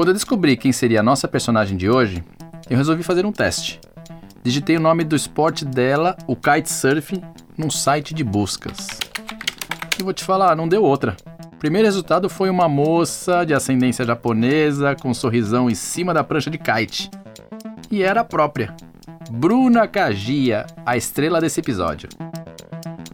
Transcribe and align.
Quando 0.00 0.08
eu 0.08 0.14
descobri 0.14 0.56
quem 0.56 0.72
seria 0.72 1.00
a 1.00 1.02
nossa 1.02 1.28
personagem 1.28 1.76
de 1.76 1.90
hoje, 1.90 2.24
eu 2.70 2.76
resolvi 2.78 3.02
fazer 3.02 3.26
um 3.26 3.32
teste. 3.32 3.78
Digitei 4.42 4.78
o 4.78 4.80
nome 4.80 5.04
do 5.04 5.14
esporte 5.14 5.62
dela, 5.62 6.16
o 6.26 6.34
kitesurf, 6.34 7.22
num 7.54 7.68
site 7.68 8.14
de 8.14 8.24
buscas. 8.24 8.88
E 9.98 10.02
vou 10.02 10.14
te 10.14 10.24
falar, 10.24 10.56
não 10.56 10.66
deu 10.66 10.82
outra. 10.82 11.18
O 11.52 11.56
primeiro 11.56 11.86
resultado 11.86 12.30
foi 12.30 12.48
uma 12.48 12.66
moça 12.66 13.44
de 13.44 13.52
ascendência 13.52 14.02
japonesa 14.06 14.96
com 14.96 15.10
um 15.10 15.14
sorrisão 15.14 15.68
em 15.68 15.74
cima 15.74 16.14
da 16.14 16.24
prancha 16.24 16.48
de 16.48 16.56
kite. 16.56 17.10
E 17.90 18.02
era 18.02 18.22
a 18.22 18.24
própria. 18.24 18.74
Bruna 19.30 19.86
Kagia, 19.86 20.64
a 20.86 20.96
estrela 20.96 21.42
desse 21.42 21.60
episódio. 21.60 22.08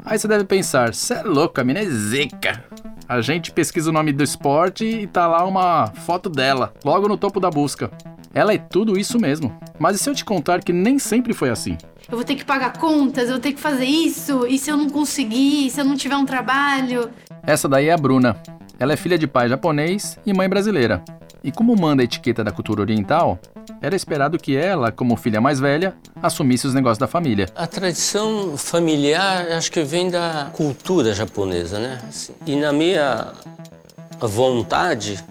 Aí 0.05 0.17
você 0.17 0.29
deve 0.29 0.45
pensar, 0.45 0.95
cê 0.95 1.15
é 1.15 1.23
louca, 1.25 1.63
a 1.63 1.65
mina 1.65 1.81
é 1.81 1.87
zica. 1.87 2.63
A 3.09 3.21
gente 3.21 3.53
pesquisa 3.53 3.91
o 3.91 3.93
nome 3.93 4.13
do 4.13 4.25
esporte 4.25 4.85
e 4.85 5.07
tá 5.07 5.29
lá 5.29 5.45
uma 5.45 5.87
foto 5.87 6.29
dela, 6.29 6.75
logo 6.85 7.07
no 7.07 7.17
topo 7.17 7.39
da 7.39 7.49
busca. 7.49 7.89
Ela 8.35 8.53
é 8.53 8.59
tudo 8.59 8.99
isso 8.99 9.21
mesmo. 9.21 9.57
Mas 9.79 9.95
e 9.95 9.99
se 10.03 10.11
eu 10.11 10.15
te 10.15 10.25
contar 10.25 10.61
que 10.61 10.73
nem 10.73 10.99
sempre 10.99 11.33
foi 11.33 11.49
assim? 11.49 11.79
Eu 12.11 12.17
vou 12.17 12.25
ter 12.25 12.35
que 12.35 12.45
pagar 12.45 12.73
contas, 12.79 13.25
eu 13.25 13.35
vou 13.35 13.41
ter 13.41 13.53
que 13.53 13.61
fazer 13.61 13.85
isso, 13.85 14.45
e 14.47 14.59
se 14.59 14.71
eu 14.71 14.77
não 14.77 14.91
conseguir, 14.91 15.71
se 15.71 15.81
eu 15.81 15.85
não 15.85 15.95
tiver 15.95 16.17
um 16.17 16.27
trabalho? 16.27 17.09
Essa 17.45 17.69
daí 17.69 17.87
é 17.87 17.93
a 17.93 17.97
Bruna. 17.97 18.37
Ela 18.79 18.95
é 18.95 18.97
filha 18.97 19.17
de 19.17 19.29
pai 19.29 19.49
japonês 19.49 20.19
e 20.27 20.35
mãe 20.35 20.49
brasileira. 20.49 21.03
E 21.43 21.53
como 21.53 21.77
manda 21.77 22.03
a 22.03 22.05
etiqueta 22.05 22.43
da 22.43 22.51
cultura 22.51 22.81
oriental, 22.81 23.39
era 23.81 23.95
esperado 23.95 24.39
que 24.39 24.57
ela, 24.57 24.91
como 24.91 25.17
filha 25.17 25.41
mais 25.41 25.61
velha, 25.61 25.95
assumisse 26.23 26.67
os 26.67 26.75
negócios 26.75 26.99
da 26.99 27.07
família. 27.07 27.49
A 27.55 27.67
tradição 27.67 28.57
familiar 28.57 29.47
acho 29.53 29.71
que 29.71 29.83
vem 29.83 30.11
da 30.11 30.51
cultura 30.53 31.15
japonesa, 31.15 31.79
né? 31.79 32.01
E 32.47 32.57
na 32.57 32.73
minha 32.73 33.33
vontade 34.21 35.23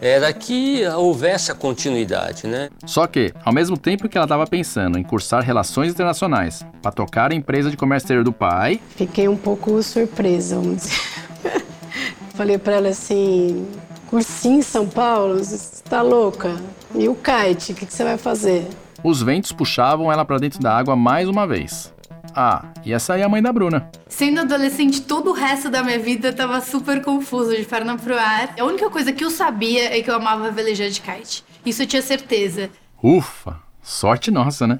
era 0.00 0.32
que 0.32 0.84
houvesse 0.84 1.52
a 1.52 1.54
continuidade, 1.54 2.48
né? 2.48 2.70
Só 2.84 3.06
que, 3.06 3.32
ao 3.44 3.52
mesmo 3.52 3.78
tempo 3.78 4.08
que 4.08 4.18
ela 4.18 4.24
estava 4.24 4.44
pensando 4.48 4.98
em 4.98 5.02
cursar 5.04 5.44
relações 5.44 5.92
internacionais 5.92 6.66
para 6.82 6.90
tocar 6.90 7.30
a 7.30 7.34
empresa 7.34 7.70
de 7.70 7.76
comércio 7.76 8.06
exterior 8.06 8.24
do 8.24 8.32
pai, 8.32 8.80
fiquei 8.96 9.28
um 9.28 9.36
pouco 9.36 9.80
surpresa, 9.80 10.56
vamos 10.56 10.78
dizer. 10.78 10.96
Falei 12.34 12.58
para 12.58 12.74
ela 12.74 12.88
assim: 12.88 13.64
cursinho 14.12 14.58
em 14.58 14.62
São 14.62 14.86
Paulo, 14.86 15.38
você 15.38 15.82
tá 15.84 16.02
louca? 16.02 16.54
E 16.94 17.08
o 17.08 17.14
kite, 17.14 17.72
o 17.72 17.74
que, 17.74 17.86
que 17.86 17.94
você 17.94 18.04
vai 18.04 18.18
fazer? 18.18 18.68
Os 19.02 19.22
ventos 19.22 19.52
puxavam 19.52 20.12
ela 20.12 20.22
para 20.22 20.36
dentro 20.36 20.60
da 20.60 20.76
água 20.76 20.94
mais 20.94 21.26
uma 21.26 21.46
vez. 21.46 21.90
Ah, 22.36 22.66
e 22.84 22.92
essa 22.92 23.14
aí 23.14 23.22
é 23.22 23.24
a 23.24 23.28
mãe 23.28 23.40
da 23.40 23.50
Bruna. 23.50 23.90
Sendo 24.06 24.40
adolescente, 24.40 25.00
todo 25.00 25.30
o 25.30 25.32
resto 25.32 25.70
da 25.70 25.82
minha 25.82 25.98
vida 25.98 26.30
tava 26.30 26.60
super 26.60 27.00
confuso, 27.00 27.56
de 27.56 27.64
perna 27.64 27.96
pro 27.96 28.18
ar. 28.18 28.54
A 28.60 28.64
única 28.64 28.90
coisa 28.90 29.14
que 29.14 29.24
eu 29.24 29.30
sabia 29.30 29.96
é 29.96 30.02
que 30.02 30.10
eu 30.10 30.16
amava 30.16 30.50
velejar 30.50 30.90
de 30.90 31.00
kite. 31.00 31.42
Isso 31.64 31.82
eu 31.82 31.86
tinha 31.86 32.02
certeza. 32.02 32.68
Ufa, 33.02 33.56
sorte 33.82 34.30
nossa, 34.30 34.66
né? 34.66 34.78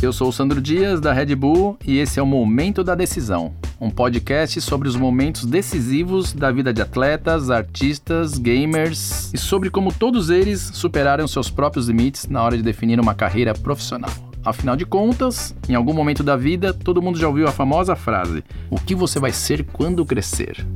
Eu 0.00 0.14
sou 0.14 0.30
o 0.30 0.32
Sandro 0.32 0.62
Dias, 0.62 0.98
da 0.98 1.12
Red 1.12 1.34
Bull, 1.34 1.76
e 1.84 1.98
esse 1.98 2.18
é 2.18 2.22
o 2.22 2.26
Momento 2.26 2.82
da 2.82 2.94
Decisão 2.94 3.59
um 3.80 3.90
podcast 3.90 4.60
sobre 4.60 4.88
os 4.88 4.94
momentos 4.94 5.46
decisivos 5.46 6.32
da 6.32 6.50
vida 6.52 6.72
de 6.72 6.82
atletas, 6.82 7.50
artistas, 7.50 8.36
gamers 8.36 9.32
e 9.32 9.38
sobre 9.38 9.70
como 9.70 9.92
todos 9.92 10.28
eles 10.28 10.70
superaram 10.74 11.26
seus 11.26 11.48
próprios 11.48 11.88
limites 11.88 12.28
na 12.28 12.42
hora 12.42 12.56
de 12.56 12.62
definir 12.62 13.00
uma 13.00 13.14
carreira 13.14 13.54
profissional. 13.54 14.10
Afinal 14.44 14.76
de 14.76 14.84
contas, 14.84 15.54
em 15.68 15.74
algum 15.74 15.92
momento 15.92 16.22
da 16.22 16.36
vida, 16.36 16.72
todo 16.72 17.02
mundo 17.02 17.18
já 17.18 17.28
ouviu 17.28 17.46
a 17.46 17.52
famosa 17.52 17.94
frase: 17.94 18.42
O 18.70 18.76
que 18.76 18.94
você 18.94 19.18
vai 19.18 19.32
ser 19.32 19.64
quando 19.64 20.04
crescer? 20.04 20.66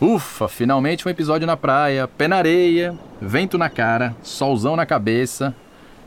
Ufa, 0.00 0.48
finalmente 0.48 1.06
um 1.06 1.10
episódio 1.10 1.46
na 1.46 1.58
praia, 1.58 2.08
pé 2.08 2.26
na 2.26 2.36
areia, 2.36 2.98
vento 3.20 3.58
na 3.58 3.68
cara, 3.68 4.16
solzão 4.22 4.74
na 4.74 4.86
cabeça. 4.86 5.54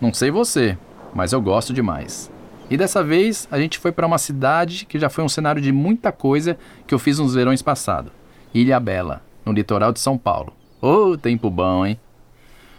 Não 0.01 0.11
sei 0.11 0.31
você, 0.31 0.75
mas 1.13 1.31
eu 1.31 1.39
gosto 1.39 1.71
demais. 1.71 2.31
E 2.71 2.75
dessa 2.75 3.03
vez 3.03 3.47
a 3.51 3.59
gente 3.59 3.77
foi 3.77 3.91
para 3.91 4.07
uma 4.07 4.17
cidade 4.17 4.87
que 4.87 4.97
já 4.97 5.09
foi 5.09 5.23
um 5.23 5.29
cenário 5.29 5.61
de 5.61 5.71
muita 5.71 6.11
coisa 6.11 6.57
que 6.87 6.93
eu 6.95 6.97
fiz 6.97 7.19
nos 7.19 7.35
verões 7.35 7.61
passados. 7.61 8.11
Ilha 8.51 8.79
Bela, 8.79 9.21
no 9.45 9.51
litoral 9.51 9.93
de 9.93 9.99
São 9.99 10.17
Paulo. 10.17 10.53
Ô, 10.81 11.11
oh, 11.11 11.17
tempo 11.17 11.51
bom, 11.51 11.85
hein? 11.85 11.99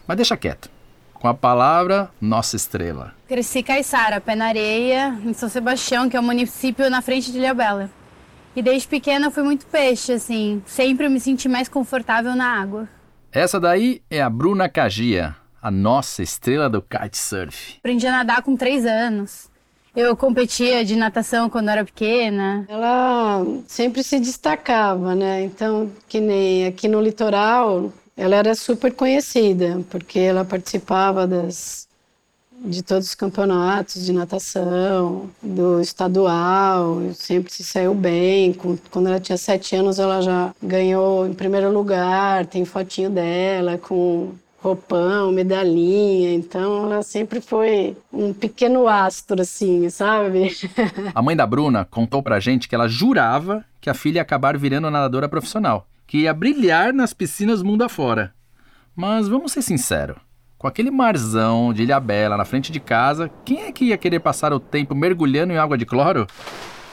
Mas 0.09 0.17
deixa 0.17 0.37
quieto. 0.37 0.69
Com 1.13 1.29
a 1.29 1.35
palavra, 1.35 2.11
nossa 2.21 2.57
estrela. 2.57 3.15
Cresci 3.29 3.63
Caiçara, 3.63 4.21
pé 4.21 4.35
na 4.35 4.47
areia, 4.47 5.17
em 5.25 5.33
São 5.33 5.49
Sebastião, 5.49 6.11
que 6.11 6.17
é 6.17 6.21
um 6.21 6.25
município 6.25 6.91
na 6.91 7.01
frente 7.01 7.31
de 7.31 7.39
Ilha 7.39 7.55
Bela. 7.55 7.89
E 8.57 8.63
desde 8.63 8.87
pequena 8.87 9.27
eu 9.27 9.31
fui 9.31 9.43
muito 9.43 9.67
peixe, 9.67 10.13
assim. 10.13 10.63
Sempre 10.67 11.07
eu 11.07 11.11
me 11.11 11.21
senti 11.21 11.49
mais 11.49 11.69
confortável 11.69 12.35
na 12.37 12.61
água. 12.61 12.89
Essa 13.33 13.59
daí 13.59 14.01
é 14.09 14.23
a 14.23 14.31
Bruna 14.31 14.69
Cagia, 14.69 15.35
a 15.61 15.71
nossa 15.71 16.23
estrela 16.23 16.71
do 16.71 16.81
kitesurf. 16.81 17.79
Aprendi 17.79 18.07
a 18.07 18.13
nadar 18.13 18.43
com 18.43 18.57
três 18.57 18.87
anos. 18.87 19.51
Eu 19.97 20.17
competia 20.17 20.85
de 20.85 20.97
natação 20.97 21.49
quando 21.49 21.69
era 21.69 21.85
pequena. 21.85 22.65
Ela 22.69 23.45
sempre 23.67 24.03
se 24.03 24.19
destacava, 24.19 25.15
né? 25.15 25.43
Então, 25.43 25.91
que 26.09 26.21
nem 26.21 26.67
aqui 26.67 26.89
no 26.89 27.01
litoral, 27.01 27.93
ela 28.17 28.37
era 28.37 28.55
super 28.55 28.93
conhecida, 28.93 29.81
porque 29.91 30.19
ela 30.19 30.45
participava 30.45 31.27
das 31.27 31.89
de 32.65 32.83
todos 32.83 33.09
os 33.09 33.15
campeonatos 33.15 34.05
de 34.05 34.13
natação, 34.13 35.29
do 35.43 35.81
estadual, 35.81 37.01
sempre 37.15 37.53
se 37.53 37.63
saiu 37.63 37.95
bem. 37.95 38.57
Quando 38.91 39.09
ela 39.09 39.21
tinha 39.21 39.37
sete 39.37 39.77
anos, 39.77 39.99
ela 39.99 40.23
já 40.23 40.55
ganhou 40.63 41.27
em 41.27 41.35
primeiro 41.35 41.71
lugar, 41.71 42.47
tem 42.47 42.65
fotinho 42.65 43.11
dela 43.11 43.77
com 43.77 44.33
roupão, 44.65 45.31
medalhinha. 45.31 46.33
Então, 46.33 46.87
ela 46.91 47.03
sempre 47.03 47.41
foi 47.41 47.95
um 48.11 48.33
pequeno 48.33 48.89
astro, 48.89 49.43
assim, 49.43 49.91
sabe? 49.91 50.57
A 51.15 51.21
mãe 51.21 51.37
da 51.37 51.47
Bruna 51.47 51.85
contou 51.85 52.23
pra 52.23 52.41
gente 52.41 52.67
que 52.67 52.75
ela 52.75 52.89
jurava 52.89 53.63
que 53.79 53.91
a 53.91 53.95
filha 53.95 54.17
ia 54.17 54.23
acabar 54.23 54.57
virando 54.57 54.91
nadadora 54.91 55.29
profissional, 55.29 55.87
que 56.07 56.21
ia 56.21 56.33
brilhar 56.33 56.95
nas 56.95 57.13
piscinas 57.13 57.63
mundo 57.63 57.85
afora. 57.85 58.33
Mas 58.97 59.29
vamos 59.29 59.53
ser 59.53 59.61
sinceros, 59.61 60.17
com 60.65 60.69
aquele 60.69 60.91
marzão 60.91 61.75
de 61.75 61.83
Ilha 61.83 62.01
Bela 62.01 62.39
na 62.39 62.45
frente 62.47 62.73
de 62.73 62.81
casa, 62.81 63.31
quem 63.45 63.65
é 63.65 63.71
que 63.71 63.85
ia 63.85 63.99
querer 63.99 64.19
passar 64.19 64.51
o 64.51 64.59
tempo 64.59 64.95
mergulhando 64.95 65.53
em 65.53 65.59
água 65.59 65.77
de 65.77 65.85
cloro? 65.85 66.27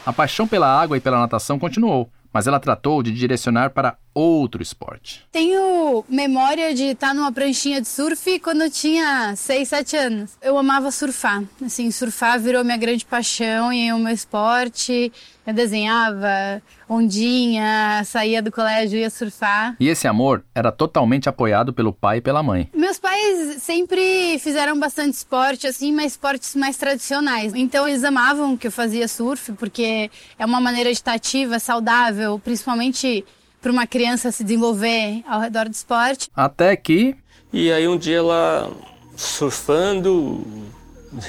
A 0.06 0.12
paixão 0.12 0.46
pela 0.46 0.68
água 0.68 0.98
e 0.98 1.00
pela 1.00 1.18
natação 1.18 1.58
continuou, 1.58 2.10
mas 2.34 2.48
ela 2.48 2.60
tratou 2.60 3.02
de 3.02 3.14
direcionar 3.14 3.70
para 3.70 3.96
outro 4.14 4.62
esporte. 4.62 5.26
Tenho 5.32 6.04
memória 6.08 6.74
de 6.74 6.86
estar 6.86 7.14
numa 7.14 7.32
pranchinha 7.32 7.82
de 7.82 7.88
surf 7.88 8.40
quando 8.40 8.64
eu 8.64 8.72
tinha 8.72 9.36
6, 9.36 9.68
7 9.68 9.98
anos. 9.98 10.32
Eu 10.42 10.58
amava 10.58 10.92
surfar. 10.92 11.44
Assim, 11.64 11.90
surfar 11.92 12.40
virou 12.40 12.64
minha 12.64 12.78
grande 12.78 13.06
paixão 13.06 13.72
e 13.72 13.92
o 13.94 13.98
meu 13.98 14.14
esporte. 14.14 15.12
Eu 15.46 15.54
desenhava 15.54 16.62
ondinha, 16.88 18.04
saía 18.06 18.42
do 18.42 18.52
colégio 18.52 19.00
ia 19.00 19.10
surfar. 19.10 19.76
E 19.80 19.88
esse 19.88 20.08
amor 20.08 20.44
era 20.54 20.72
totalmente 20.72 21.28
apoiado 21.28 21.74
pelo 21.74 21.92
pai 21.92 22.18
e 22.18 22.22
pela 22.22 22.44
mãe. 22.44 22.70
Meus 22.74 23.00
pais 23.00 23.62
sempre 23.62 24.38
fizeram 24.40 24.80
bastante 24.80 25.16
esporte, 25.16 25.66
assim, 25.66 25.92
mas 25.92 26.12
esportes 26.12 26.56
mais 26.56 26.78
tradicionais. 26.78 27.54
Então 27.56 27.88
eles 27.88 28.04
amavam 28.04 28.56
que 28.56 28.68
eu 28.68 28.72
fazia 28.72 29.08
surf, 29.08 29.54
porque 29.54 30.12
é 30.38 30.46
uma 30.46 30.62
maneira 30.62 30.90
de 30.90 30.98
estar 30.98 31.14
ativa, 31.14 31.60
saudável, 31.60 32.40
principalmente 32.44 33.26
para 33.62 33.72
uma 33.72 33.86
criança 33.86 34.32
se 34.32 34.44
desenvolver 34.44 35.24
ao 35.28 35.40
redor 35.40 35.70
do 35.70 35.74
esporte. 35.74 36.30
Até 36.36 36.76
que. 36.76 37.16
E 37.54 37.72
aí 37.72 37.88
um 37.88 37.98
dia 37.98 38.18
ela 38.18 38.72
surfando, 39.16 40.46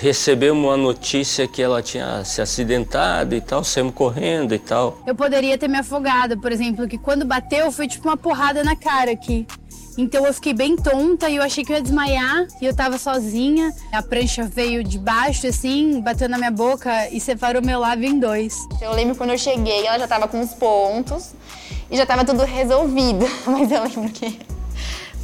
recebeu 0.00 0.54
uma 0.54 0.76
notícia 0.76 1.46
que 1.46 1.60
ela 1.60 1.82
tinha 1.82 2.24
se 2.24 2.40
acidentado 2.40 3.34
e 3.34 3.40
tal, 3.40 3.62
saímos 3.62 3.94
correndo 3.94 4.54
e 4.54 4.58
tal. 4.58 5.02
Eu 5.06 5.14
poderia 5.14 5.58
ter 5.58 5.68
me 5.68 5.78
afogado, 5.78 6.38
por 6.40 6.52
exemplo, 6.52 6.88
que 6.88 6.96
quando 6.96 7.24
bateu 7.24 7.70
foi 7.70 7.86
tipo 7.86 8.08
uma 8.08 8.16
porrada 8.16 8.64
na 8.64 8.76
cara 8.76 9.10
aqui. 9.10 9.46
Então 9.96 10.26
eu 10.26 10.32
fiquei 10.32 10.54
bem 10.54 10.76
tonta 10.76 11.28
e 11.28 11.36
eu 11.36 11.42
achei 11.42 11.64
que 11.64 11.72
eu 11.72 11.76
ia 11.76 11.82
desmaiar 11.82 12.46
e 12.60 12.66
eu 12.66 12.74
tava 12.74 12.98
sozinha. 12.98 13.72
A 13.92 14.02
prancha 14.02 14.44
veio 14.44 14.82
de 14.82 14.98
baixo, 14.98 15.46
assim, 15.46 16.00
bateu 16.00 16.28
na 16.28 16.38
minha 16.38 16.50
boca 16.50 17.08
e 17.10 17.20
separou 17.20 17.62
meu 17.62 17.78
lábio 17.78 18.08
em 18.08 18.18
dois. 18.18 18.56
Eu 18.80 18.92
lembro 18.92 19.14
quando 19.14 19.30
eu 19.30 19.38
cheguei, 19.38 19.86
ela 19.86 19.98
já 19.98 20.08
tava 20.08 20.26
com 20.28 20.40
os 20.40 20.54
pontos 20.54 21.34
e 21.90 21.96
já 21.96 22.06
tava 22.06 22.24
tudo 22.24 22.42
resolvido. 22.44 23.26
Mas 23.46 23.70
eu 23.70 23.82
lembro 23.82 24.10
que 24.10 24.40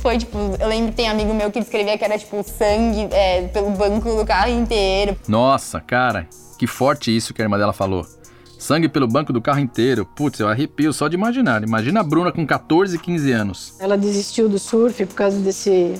foi 0.01 0.19
tipo, 0.19 0.39
eu 0.61 0.69
lembro 0.69 0.91
que 0.91 0.97
tem 0.97 1.09
amigo 1.09 1.33
meu 1.35 1.51
que 1.51 1.59
escrevia 1.59 1.97
que 1.97 2.05
era 2.05 2.19
tipo 2.19 2.43
sangue 2.43 3.09
é, 3.11 3.49
pelo 3.49 3.71
banco 3.71 4.15
do 4.15 4.25
carro 4.25 4.51
inteiro. 4.51 5.17
Nossa, 5.27 5.81
cara, 5.81 6.29
que 6.59 6.67
forte 6.67 7.15
isso 7.15 7.33
que 7.33 7.43
a 7.43 7.45
irmã 7.45 7.59
dela 7.59 7.73
falou. 7.73 8.07
Sangue 8.59 8.89
pelo 8.89 9.07
banco 9.07 9.33
do 9.33 9.41
carro 9.41 9.61
inteiro. 9.61 10.05
Putz, 10.05 10.41
eu 10.41 10.49
arrepio 10.49 10.93
só 10.93 11.07
de 11.07 11.15
imaginar. 11.15 11.63
Imagina 11.63 12.01
a 12.01 12.03
Bruna 12.03 12.33
com 12.33 12.45
14, 12.45 12.99
15 12.99 13.33
anos. 13.33 13.75
Ela 13.79 13.97
desistiu 13.97 14.49
do 14.49 14.59
surf 14.59 15.07
por 15.07 15.15
causa 15.15 15.39
desse, 15.39 15.95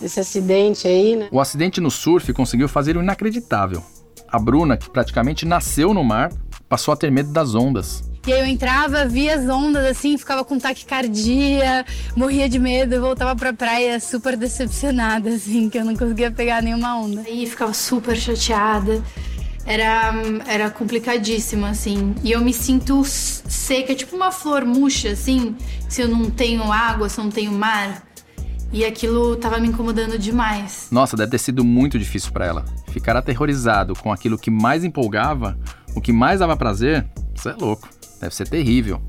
desse 0.00 0.18
acidente 0.18 0.88
aí, 0.88 1.14
né? 1.14 1.28
O 1.30 1.40
acidente 1.40 1.80
no 1.80 1.90
surf 1.90 2.32
conseguiu 2.32 2.68
fazer 2.68 2.96
o 2.96 3.02
inacreditável. 3.02 3.82
A 4.28 4.38
Bruna, 4.38 4.76
que 4.76 4.90
praticamente 4.90 5.46
nasceu 5.46 5.94
no 5.94 6.02
mar, 6.02 6.32
passou 6.68 6.92
a 6.92 6.96
ter 6.96 7.10
medo 7.10 7.32
das 7.32 7.54
ondas. 7.54 8.02
E 8.26 8.32
aí 8.32 8.40
eu 8.40 8.46
entrava, 8.46 9.04
via 9.04 9.36
as 9.36 9.48
ondas 9.48 9.86
assim, 9.86 10.18
ficava 10.18 10.44
com 10.44 10.58
taquicardia, 10.58 11.86
morria 12.16 12.48
de 12.48 12.58
medo, 12.58 13.00
voltava 13.00 13.36
pra 13.36 13.52
praia 13.52 14.00
super 14.00 14.36
decepcionada, 14.36 15.30
assim, 15.30 15.70
que 15.70 15.78
eu 15.78 15.84
não 15.84 15.94
conseguia 15.94 16.32
pegar 16.32 16.60
nenhuma 16.60 16.98
onda. 16.98 17.22
E 17.30 17.46
ficava 17.46 17.72
super 17.72 18.16
chateada. 18.16 19.00
Era, 19.66 20.12
era 20.46 20.70
complicadíssimo, 20.70 21.66
assim. 21.66 22.14
E 22.22 22.30
eu 22.30 22.40
me 22.40 22.54
sinto 22.54 23.02
seca, 23.04 23.94
tipo 23.94 24.14
uma 24.14 24.30
flor 24.30 24.64
murcha, 24.64 25.10
assim, 25.10 25.56
se 25.88 26.00
eu 26.00 26.08
não 26.08 26.30
tenho 26.30 26.70
água, 26.70 27.08
se 27.08 27.18
eu 27.18 27.24
não 27.24 27.30
tenho 27.32 27.52
mar. 27.52 28.06
E 28.72 28.84
aquilo 28.84 29.36
tava 29.36 29.58
me 29.58 29.68
incomodando 29.68 30.18
demais. 30.18 30.88
Nossa, 30.90 31.16
deve 31.16 31.32
ter 31.32 31.38
sido 31.38 31.64
muito 31.64 31.98
difícil 31.98 32.32
para 32.32 32.46
ela. 32.46 32.64
Ficar 32.88 33.16
aterrorizado 33.16 33.94
com 33.94 34.12
aquilo 34.12 34.38
que 34.38 34.50
mais 34.50 34.84
empolgava, 34.84 35.58
o 35.94 36.00
que 36.00 36.12
mais 36.12 36.40
dava 36.40 36.56
prazer, 36.56 37.06
isso 37.34 37.48
é 37.48 37.54
louco. 37.54 37.88
Deve 38.20 38.34
ser 38.34 38.48
terrível. 38.48 39.00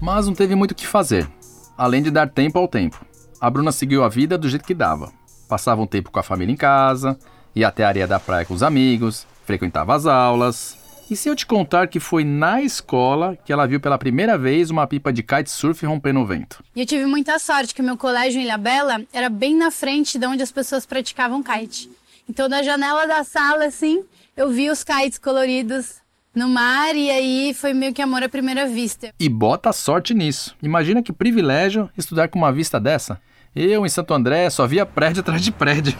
Mas 0.00 0.26
não 0.26 0.34
teve 0.34 0.54
muito 0.54 0.72
o 0.72 0.74
que 0.74 0.86
fazer, 0.86 1.28
além 1.76 2.02
de 2.02 2.10
dar 2.10 2.28
tempo 2.28 2.58
ao 2.58 2.68
tempo. 2.68 3.04
A 3.40 3.50
Bruna 3.50 3.72
seguiu 3.72 4.04
a 4.04 4.08
vida 4.08 4.36
do 4.38 4.48
jeito 4.48 4.66
que 4.66 4.74
dava. 4.74 5.10
Passava 5.48 5.80
um 5.80 5.86
tempo 5.86 6.10
com 6.10 6.18
a 6.18 6.22
família 6.22 6.52
em 6.52 6.56
casa, 6.56 7.18
ia 7.54 7.68
até 7.68 7.84
a 7.84 7.88
areia 7.88 8.06
da 8.06 8.18
praia 8.18 8.44
com 8.44 8.54
os 8.54 8.62
amigos, 8.62 9.26
frequentava 9.46 9.94
as 9.94 10.04
aulas. 10.04 10.76
E 11.08 11.14
se 11.14 11.28
eu 11.28 11.36
te 11.36 11.46
contar 11.46 11.86
que 11.86 12.00
foi 12.00 12.24
na 12.24 12.60
escola 12.60 13.38
que 13.44 13.52
ela 13.52 13.64
viu 13.64 13.78
pela 13.78 13.96
primeira 13.96 14.36
vez 14.36 14.70
uma 14.70 14.88
pipa 14.88 15.12
de 15.12 15.22
kitesurf 15.22 15.86
romper 15.86 16.12
no 16.12 16.26
vento? 16.26 16.64
E 16.74 16.80
eu 16.80 16.86
tive 16.86 17.06
muita 17.06 17.38
sorte 17.38 17.72
que 17.72 17.80
o 17.80 17.84
meu 17.84 17.96
colégio 17.96 18.40
em 18.40 18.44
Ilhabela 18.44 19.00
era 19.12 19.28
bem 19.28 19.56
na 19.56 19.70
frente 19.70 20.18
de 20.18 20.26
onde 20.26 20.42
as 20.42 20.50
pessoas 20.50 20.84
praticavam 20.84 21.44
kite. 21.44 21.88
Então, 22.28 22.48
da 22.48 22.60
janela 22.60 23.06
da 23.06 23.22
sala, 23.22 23.66
assim, 23.66 24.02
eu 24.36 24.50
vi 24.50 24.68
os 24.68 24.82
kites 24.82 25.16
coloridos 25.16 25.94
no 26.34 26.48
mar 26.48 26.96
e 26.96 27.08
aí 27.08 27.54
foi 27.54 27.72
meio 27.72 27.94
que 27.94 28.02
amor 28.02 28.24
à 28.24 28.28
primeira 28.28 28.66
vista. 28.66 29.14
E 29.18 29.28
bota 29.28 29.72
sorte 29.72 30.12
nisso. 30.12 30.56
Imagina 30.60 31.04
que 31.04 31.12
privilégio 31.12 31.88
estudar 31.96 32.26
com 32.26 32.38
uma 32.40 32.52
vista 32.52 32.80
dessa. 32.80 33.20
Eu, 33.54 33.86
em 33.86 33.88
Santo 33.88 34.12
André, 34.12 34.50
só 34.50 34.66
via 34.66 34.84
prédio 34.84 35.20
atrás 35.20 35.40
de 35.40 35.52
prédio. 35.52 35.96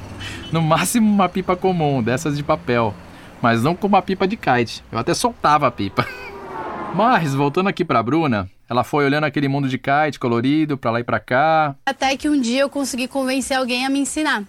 No 0.53 0.61
máximo 0.61 1.09
uma 1.09 1.29
pipa 1.29 1.57
comum, 1.57 2.03
dessas 2.03 2.37
de 2.37 2.43
papel. 2.43 2.93
Mas 3.41 3.63
não 3.63 3.75
com 3.75 3.87
uma 3.87 4.03
pipa 4.03 4.27
de 4.27 4.37
kite. 4.37 4.83
Eu 4.91 4.99
até 4.99 5.15
soltava 5.15 5.67
a 5.67 5.71
pipa. 5.71 6.07
Mas, 6.95 7.35
voltando 7.35 7.69
aqui 7.69 7.85
pra 7.85 8.03
Bruna, 8.03 8.49
ela 8.69 8.83
foi 8.83 9.05
olhando 9.05 9.25
aquele 9.25 9.49
mundo 9.49 9.69
de 9.69 9.79
kite 9.79 10.19
colorido, 10.19 10.79
pra 10.79 10.91
lá 10.91 11.01
e 11.01 11.05
pra 11.05 11.21
cá. 11.21 11.77
Até 11.85 12.17
que 12.17 12.29
um 12.29 12.41
dia 12.41 12.63
eu 12.63 12.71
consegui 12.71 13.07
convencer 13.07 13.57
alguém 13.57 13.85
a 13.85 13.91
me 13.91 13.99
ensinar. 13.99 14.45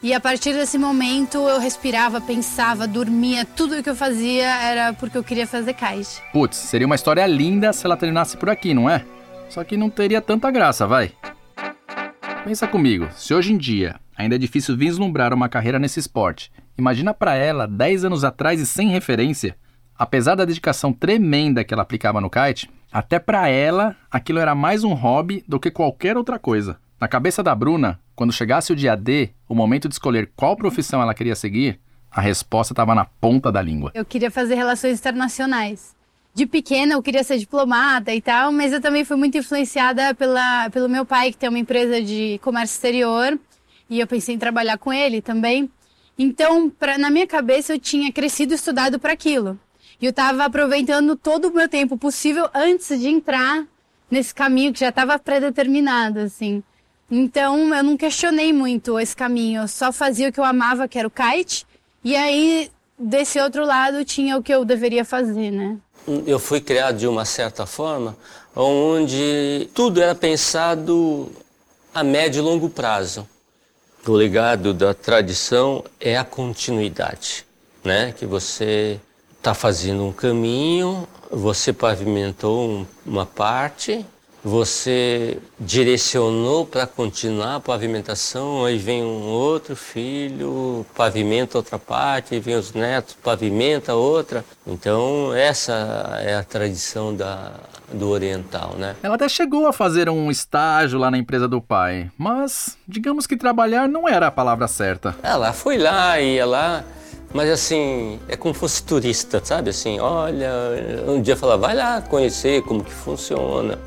E 0.00 0.14
a 0.14 0.20
partir 0.20 0.52
desse 0.52 0.78
momento 0.78 1.38
eu 1.48 1.58
respirava, 1.58 2.20
pensava, 2.20 2.86
dormia, 2.86 3.44
tudo 3.44 3.76
o 3.76 3.82
que 3.82 3.90
eu 3.90 3.96
fazia 3.96 4.46
era 4.46 4.92
porque 4.92 5.18
eu 5.18 5.24
queria 5.24 5.46
fazer 5.46 5.74
kite. 5.74 6.22
Putz, 6.32 6.56
seria 6.56 6.86
uma 6.86 6.94
história 6.94 7.26
linda 7.26 7.72
se 7.72 7.84
ela 7.84 7.96
terminasse 7.96 8.36
por 8.36 8.48
aqui, 8.48 8.72
não 8.72 8.88
é? 8.88 9.04
Só 9.48 9.64
que 9.64 9.76
não 9.76 9.90
teria 9.90 10.20
tanta 10.20 10.50
graça, 10.52 10.86
vai. 10.86 11.10
Pensa 12.44 12.68
comigo, 12.68 13.08
se 13.16 13.34
hoje 13.34 13.52
em 13.52 13.58
dia 13.58 13.96
ainda 14.16 14.36
é 14.36 14.38
difícil 14.38 14.76
vislumbrar 14.76 15.34
uma 15.34 15.48
carreira 15.48 15.80
nesse 15.80 15.98
esporte, 15.98 16.52
imagina 16.78 17.12
para 17.12 17.34
ela 17.34 17.66
10 17.66 18.04
anos 18.04 18.24
atrás 18.24 18.60
e 18.60 18.66
sem 18.66 18.88
referência. 18.88 19.56
Apesar 19.98 20.36
da 20.36 20.44
dedicação 20.44 20.92
tremenda 20.92 21.64
que 21.64 21.74
ela 21.74 21.82
aplicava 21.82 22.20
no 22.20 22.30
kite, 22.30 22.70
até 22.90 23.18
para 23.18 23.48
ela 23.48 23.96
aquilo 24.10 24.38
era 24.38 24.54
mais 24.54 24.84
um 24.84 24.94
hobby 24.94 25.44
do 25.46 25.58
que 25.58 25.72
qualquer 25.72 26.16
outra 26.16 26.38
coisa. 26.38 26.78
Na 27.00 27.08
cabeça 27.08 27.42
da 27.42 27.54
Bruna, 27.54 27.98
quando 28.14 28.32
chegasse 28.32 28.72
o 28.72 28.76
dia 28.76 28.96
D, 28.96 29.30
o 29.48 29.54
momento 29.54 29.88
de 29.88 29.94
escolher 29.94 30.30
qual 30.36 30.56
profissão 30.56 31.02
ela 31.02 31.14
queria 31.14 31.34
seguir, 31.34 31.80
a 32.10 32.20
resposta 32.20 32.72
estava 32.72 32.94
na 32.94 33.04
ponta 33.04 33.50
da 33.50 33.60
língua. 33.60 33.90
Eu 33.94 34.04
queria 34.04 34.30
fazer 34.30 34.54
relações 34.54 34.98
internacionais. 34.98 35.96
De 36.32 36.46
pequena 36.46 36.94
eu 36.94 37.02
queria 37.02 37.24
ser 37.24 37.38
diplomata 37.38 38.14
e 38.14 38.22
tal, 38.22 38.52
mas 38.52 38.72
eu 38.72 38.80
também 38.80 39.04
fui 39.04 39.16
muito 39.16 39.36
influenciada 39.36 40.14
pela, 40.14 40.70
pelo 40.70 40.88
meu 40.88 41.04
pai, 41.04 41.32
que 41.32 41.36
tem 41.36 41.48
uma 41.48 41.58
empresa 41.58 42.00
de 42.00 42.38
comércio 42.42 42.74
exterior, 42.74 43.38
e 43.90 43.98
eu 43.98 44.06
pensei 44.06 44.34
em 44.34 44.38
trabalhar 44.38 44.78
com 44.78 44.92
ele 44.92 45.20
também. 45.20 45.68
Então, 46.18 46.68
pra, 46.68 46.98
na 46.98 47.10
minha 47.10 47.26
cabeça, 47.26 47.74
eu 47.74 47.78
tinha 47.78 48.12
crescido 48.12 48.52
e 48.52 48.56
estudado 48.56 48.98
para 48.98 49.12
aquilo. 49.12 49.58
E 50.00 50.06
eu 50.06 50.10
estava 50.10 50.44
aproveitando 50.44 51.16
todo 51.16 51.48
o 51.48 51.54
meu 51.54 51.68
tempo 51.68 51.96
possível 51.96 52.48
antes 52.54 52.98
de 52.98 53.08
entrar 53.08 53.64
nesse 54.10 54.34
caminho 54.34 54.72
que 54.72 54.80
já 54.80 54.88
estava 54.88 55.18
predeterminado, 55.18 56.20
assim. 56.20 56.62
Então 57.10 57.74
eu 57.74 57.82
não 57.82 57.96
questionei 57.96 58.52
muito 58.52 58.98
esse 58.98 59.16
caminho, 59.16 59.62
eu 59.62 59.68
só 59.68 59.90
fazia 59.92 60.28
o 60.28 60.32
que 60.32 60.38
eu 60.38 60.44
amava, 60.44 60.86
que 60.86 60.98
era 60.98 61.08
o 61.08 61.10
kite, 61.10 61.66
e 62.04 62.14
aí 62.14 62.70
desse 62.98 63.40
outro 63.40 63.64
lado 63.64 64.04
tinha 64.04 64.36
o 64.36 64.42
que 64.42 64.52
eu 64.52 64.64
deveria 64.64 65.04
fazer, 65.04 65.50
né? 65.50 65.78
Eu 66.26 66.38
fui 66.38 66.60
criado 66.60 66.98
de 66.98 67.06
uma 67.06 67.24
certa 67.24 67.66
forma, 67.66 68.16
onde 68.54 69.68
tudo 69.74 70.00
era 70.00 70.14
pensado 70.14 71.30
a 71.94 72.02
médio 72.02 72.40
e 72.40 72.42
longo 72.42 72.68
prazo. 72.68 73.26
O 74.08 74.12
legado 74.12 74.72
da 74.72 74.94
tradição 74.94 75.84
é 76.00 76.16
a 76.16 76.24
continuidade, 76.24 77.44
né? 77.84 78.14
Que 78.16 78.24
você 78.24 78.98
está 79.36 79.52
fazendo 79.52 80.02
um 80.02 80.12
caminho, 80.12 81.06
você 81.30 81.74
pavimentou 81.74 82.86
uma 83.04 83.26
parte, 83.26 84.06
você 84.42 85.36
direcionou 85.60 86.64
para 86.64 86.86
continuar 86.86 87.56
a 87.56 87.60
pavimentação, 87.60 88.64
aí 88.64 88.78
vem 88.78 89.04
um 89.04 89.26
outro 89.26 89.76
filho, 89.76 90.86
pavimenta 90.96 91.58
outra 91.58 91.78
parte, 91.78 92.32
aí 92.32 92.40
vem 92.40 92.56
os 92.56 92.72
netos, 92.72 93.14
pavimenta 93.22 93.94
outra. 93.94 94.42
Então, 94.66 95.34
essa 95.34 96.18
é 96.22 96.34
a 96.34 96.42
tradição 96.42 97.14
da, 97.14 97.60
do 97.92 98.08
oriental, 98.10 98.74
né? 98.76 98.96
Ela 99.02 99.14
até 99.14 99.28
chegou 99.28 99.66
a 99.66 99.72
fazer 99.72 100.08
um 100.08 100.30
estágio 100.30 100.98
lá 100.98 101.10
na 101.10 101.18
empresa 101.18 101.48
do 101.48 101.60
pai, 101.60 102.10
mas 102.16 102.76
digamos 102.86 103.26
que 103.26 103.36
trabalhar 103.36 103.88
não 103.88 104.08
era 104.08 104.26
a 104.26 104.30
palavra 104.30 104.68
certa. 104.68 105.16
Ela 105.22 105.52
foi 105.52 105.78
lá, 105.78 106.20
ia 106.20 106.44
lá, 106.44 106.84
mas 107.32 107.50
assim, 107.50 108.18
é 108.28 108.36
como 108.36 108.54
se 108.54 108.60
fosse 108.60 108.82
turista, 108.82 109.40
sabe? 109.44 109.70
Assim, 109.70 109.98
olha, 110.00 110.50
um 111.06 111.20
dia 111.20 111.36
falar, 111.36 111.56
vai 111.56 111.74
lá 111.74 112.00
conhecer 112.00 112.62
como 112.62 112.84
que 112.84 112.92
funciona 112.92 113.78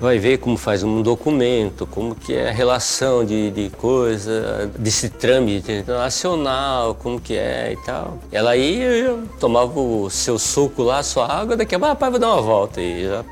vai 0.00 0.18
ver 0.18 0.38
como 0.38 0.56
faz 0.56 0.82
um 0.82 1.02
documento, 1.02 1.86
como 1.86 2.14
que 2.14 2.34
é 2.34 2.50
a 2.50 2.52
relação 2.52 3.24
de, 3.24 3.50
de 3.50 3.70
coisa, 3.70 4.70
desse 4.78 5.08
trâmite 5.08 5.72
internacional, 5.72 6.94
como 6.94 7.20
que 7.20 7.34
é 7.34 7.72
e 7.72 7.84
tal. 7.84 8.18
Ela 8.30 8.56
ia, 8.56 9.18
tomava 9.40 9.78
o 9.78 10.10
seu 10.10 10.38
suco 10.38 10.82
lá, 10.82 11.02
sua 11.02 11.32
água, 11.32 11.56
daqui 11.56 11.74
a 11.74 11.78
pouco, 11.78 11.92
ah, 11.92 11.96
pai, 11.96 12.10
vou 12.10 12.18
dar 12.18 12.32
uma 12.32 12.42
volta 12.42 12.80
e 12.80 13.04
já 13.04 13.24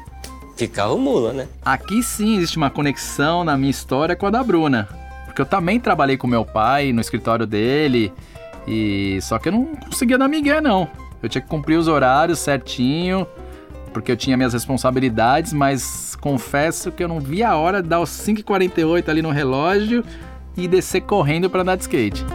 ficava 0.56 0.96
mula, 0.96 1.32
né? 1.32 1.48
Aqui 1.64 2.02
sim 2.02 2.36
existe 2.36 2.56
uma 2.56 2.70
conexão 2.70 3.44
na 3.44 3.56
minha 3.56 3.70
história 3.70 4.16
com 4.16 4.26
a 4.26 4.30
da 4.30 4.42
Bruna. 4.42 4.88
Porque 5.26 5.42
eu 5.42 5.46
também 5.46 5.80
trabalhei 5.80 6.16
com 6.16 6.26
meu 6.26 6.44
pai 6.44 6.92
no 6.92 7.00
escritório 7.00 7.46
dele, 7.46 8.12
e 8.66 9.18
só 9.20 9.38
que 9.38 9.48
eu 9.48 9.52
não 9.52 9.66
conseguia 9.74 10.16
dar 10.16 10.28
migué, 10.28 10.60
não. 10.60 10.88
Eu 11.22 11.28
tinha 11.28 11.42
que 11.42 11.48
cumprir 11.48 11.76
os 11.76 11.88
horários 11.88 12.38
certinho, 12.38 13.26
porque 13.94 14.10
eu 14.10 14.16
tinha 14.16 14.36
minhas 14.36 14.52
responsabilidades, 14.52 15.52
mas 15.52 16.16
confesso 16.16 16.90
que 16.90 17.02
eu 17.02 17.08
não 17.08 17.20
vi 17.20 17.44
a 17.44 17.56
hora 17.56 17.80
de 17.80 17.88
dar 17.88 18.00
os 18.00 18.10
5h48 18.10 19.08
ali 19.08 19.22
no 19.22 19.30
relógio 19.30 20.04
e 20.56 20.66
descer 20.66 21.02
correndo 21.02 21.48
para 21.48 21.62
andar 21.62 21.76
de 21.76 21.82
skate. 21.82 22.26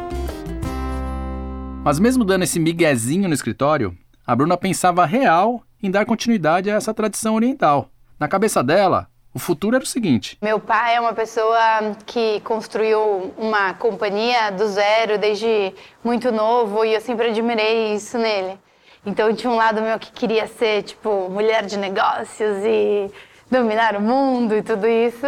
Mas 1.84 2.00
mesmo 2.00 2.24
dando 2.24 2.44
esse 2.44 2.60
miguezinho 2.60 3.28
no 3.28 3.34
escritório, 3.34 3.96
a 4.26 4.36
Bruna 4.36 4.56
pensava 4.58 5.06
real 5.06 5.62
em 5.84 5.92
dar 5.92 6.06
continuidade 6.06 6.72
a 6.72 6.76
essa 6.76 6.94
tradição 6.94 7.36
oriental. 7.36 7.90
Na 8.18 8.28
cabeça 8.28 8.64
dela, 8.64 9.08
o 9.34 9.40
futuro 9.40 9.76
era 9.76 9.84
o 9.84 9.88
seguinte: 9.88 10.38
Meu 10.42 10.60
pai 10.60 10.96
é 10.96 11.02
uma 11.02 11.14
pessoa 11.14 11.58
que 12.06 12.40
construiu 12.42 13.34
uma 13.38 13.74
companhia 13.74 14.50
do 14.52 14.68
zero 14.68 15.18
desde 15.18 15.74
muito 16.04 16.32
novo 16.32 16.86
e 16.86 16.94
eu 16.94 17.02
sempre 17.02 17.28
admirei 17.28 17.94
isso 17.94 18.18
nele. 18.18 18.58
Então 19.06 19.34
tinha 19.34 19.52
um 19.52 19.56
lado 19.56 19.82
meu 19.82 19.98
que 19.98 20.12
queria 20.12 20.48
ser, 20.48 20.84
tipo, 20.84 21.30
mulher 21.30 21.66
de 21.66 21.78
negócios 21.78 22.58
e 22.66 23.10
dominar 23.50 23.96
o 23.96 24.02
mundo 24.02 24.56
e 24.56 24.62
tudo 24.62 24.88
isso. 24.88 25.28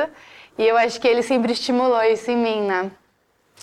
E 0.58 0.68
eu 0.68 0.78
acho 0.78 1.00
que 1.00 1.08
ele 1.08 1.24
sempre 1.24 1.54
estimulou 1.54 2.04
isso 2.04 2.30
em 2.30 2.38
mim, 2.38 2.62
né? 2.62 2.92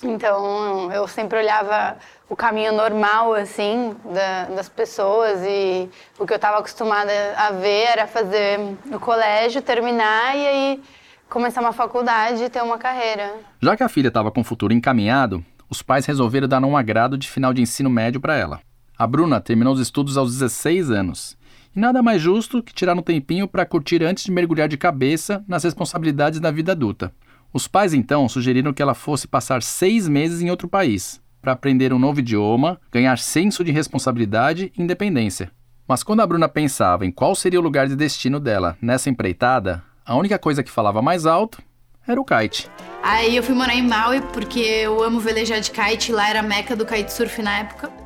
Então 0.03 0.91
eu 0.93 1.07
sempre 1.09 1.39
olhava 1.39 1.97
o 2.29 2.37
caminho 2.37 2.73
normal, 2.73 3.35
assim, 3.35 3.97
da, 4.05 4.45
das 4.55 4.69
pessoas 4.69 5.41
e 5.45 5.89
o 6.19 6.27
que 6.27 6.33
eu 6.33 6.37
estava 6.37 6.59
acostumada 6.59 7.13
a 7.37 7.51
ver 7.51 7.85
era 7.91 8.07
fazer 8.07 8.59
no 8.85 9.01
colégio, 9.01 9.61
terminar 9.61 10.37
e 10.37 10.47
aí 10.47 10.83
começar 11.29 11.61
uma 11.61 11.73
faculdade 11.73 12.45
e 12.45 12.49
ter 12.49 12.63
uma 12.63 12.79
carreira. 12.79 13.35
Já 13.61 13.77
que 13.77 13.83
a 13.83 13.89
filha 13.89 14.09
estava 14.09 14.31
com 14.31 14.41
o 14.41 14.45
futuro 14.45 14.73
encaminhado, 14.73 15.45
os 15.69 15.83
pais 15.83 16.07
resolveram 16.07 16.49
dar 16.49 16.65
um 16.65 16.77
agrado 16.77 17.19
de 17.19 17.29
final 17.29 17.53
de 17.53 17.61
ensino 17.61 17.91
médio 17.91 18.21
para 18.21 18.37
ela. 18.37 18.61
A 18.99 19.07
Bruna 19.07 19.41
terminou 19.41 19.73
os 19.73 19.79
estudos 19.79 20.17
aos 20.17 20.33
16 20.33 20.91
anos. 20.91 21.39
E 21.75 21.79
nada 21.79 22.03
mais 22.03 22.21
justo 22.21 22.61
que 22.61 22.75
tirar 22.75 22.99
um 22.99 23.03
tempinho 23.03 23.47
para 23.47 23.65
curtir 23.65 24.03
antes 24.03 24.25
de 24.25 24.33
mergulhar 24.33 24.67
de 24.67 24.77
cabeça 24.77 25.45
nas 25.47 25.63
responsabilidades 25.63 26.41
da 26.41 26.51
vida 26.51 26.73
adulta. 26.73 27.13
Os 27.53 27.69
pais 27.69 27.95
então 27.95 28.29
sugeriram 28.29 28.73
que 28.73 28.83
ela 28.83 28.95
fosse 28.95 29.29
passar 29.29 29.63
seis 29.63 30.09
meses 30.09 30.43
em 30.43 30.51
outro 30.51 30.67
país, 30.67 31.21
para 31.41 31.53
aprender 31.53 31.93
um 31.93 31.99
novo 31.99 32.19
idioma, 32.19 32.81
ganhar 32.91 33.19
senso 33.19 33.63
de 33.63 33.71
responsabilidade 33.71 34.73
e 34.77 34.83
independência. 34.83 35.53
Mas 35.87 36.03
quando 36.03 36.21
a 36.21 36.27
Bruna 36.27 36.49
pensava 36.49 37.07
em 37.07 37.13
qual 37.13 37.37
seria 37.37 37.61
o 37.61 37.63
lugar 37.63 37.87
de 37.87 37.95
destino 37.95 38.41
dela 38.41 38.77
nessa 38.83 39.09
empreitada, 39.09 39.81
a 40.05 40.17
única 40.17 40.41
coisa 40.41 40.65
que 40.65 40.71
falava 40.73 41.01
mais 41.01 41.25
alto 41.25 41.63
era 42.05 42.21
o 42.21 42.25
kite. 42.25 42.69
Aí 43.01 43.37
eu 43.37 43.45
fui 43.45 43.55
morar 43.55 43.77
em 43.77 43.87
Maui 43.87 44.21
porque 44.33 44.59
eu 44.59 45.05
amo 45.05 45.21
velejar 45.21 45.61
de 45.61 45.71
kite, 45.71 46.11
lá 46.11 46.29
era 46.29 46.41
a 46.41 46.43
meca 46.43 46.75
do 46.75 46.85
kitesurf 46.85 47.41
na 47.41 47.61
época. 47.61 47.98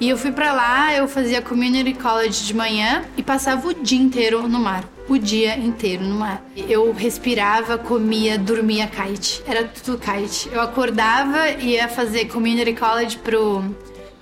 E 0.00 0.08
eu 0.08 0.16
fui 0.16 0.32
para 0.32 0.50
lá, 0.54 0.94
eu 0.96 1.06
fazia 1.06 1.42
community 1.42 1.92
college 1.92 2.46
de 2.46 2.54
manhã 2.54 3.04
e 3.18 3.22
passava 3.22 3.68
o 3.68 3.74
dia 3.74 4.00
inteiro 4.00 4.48
no 4.48 4.58
mar. 4.58 4.82
O 5.06 5.18
dia 5.18 5.58
inteiro 5.58 6.02
no 6.02 6.14
mar. 6.14 6.42
Eu 6.56 6.90
respirava, 6.90 7.76
comia, 7.76 8.38
dormia 8.38 8.86
kite. 8.86 9.42
Era 9.46 9.64
tudo 9.64 9.98
kite. 9.98 10.48
Eu 10.50 10.62
acordava, 10.62 11.50
ia 11.50 11.86
fazer 11.86 12.28
community 12.28 12.72
college 12.72 13.18
pro, 13.18 13.62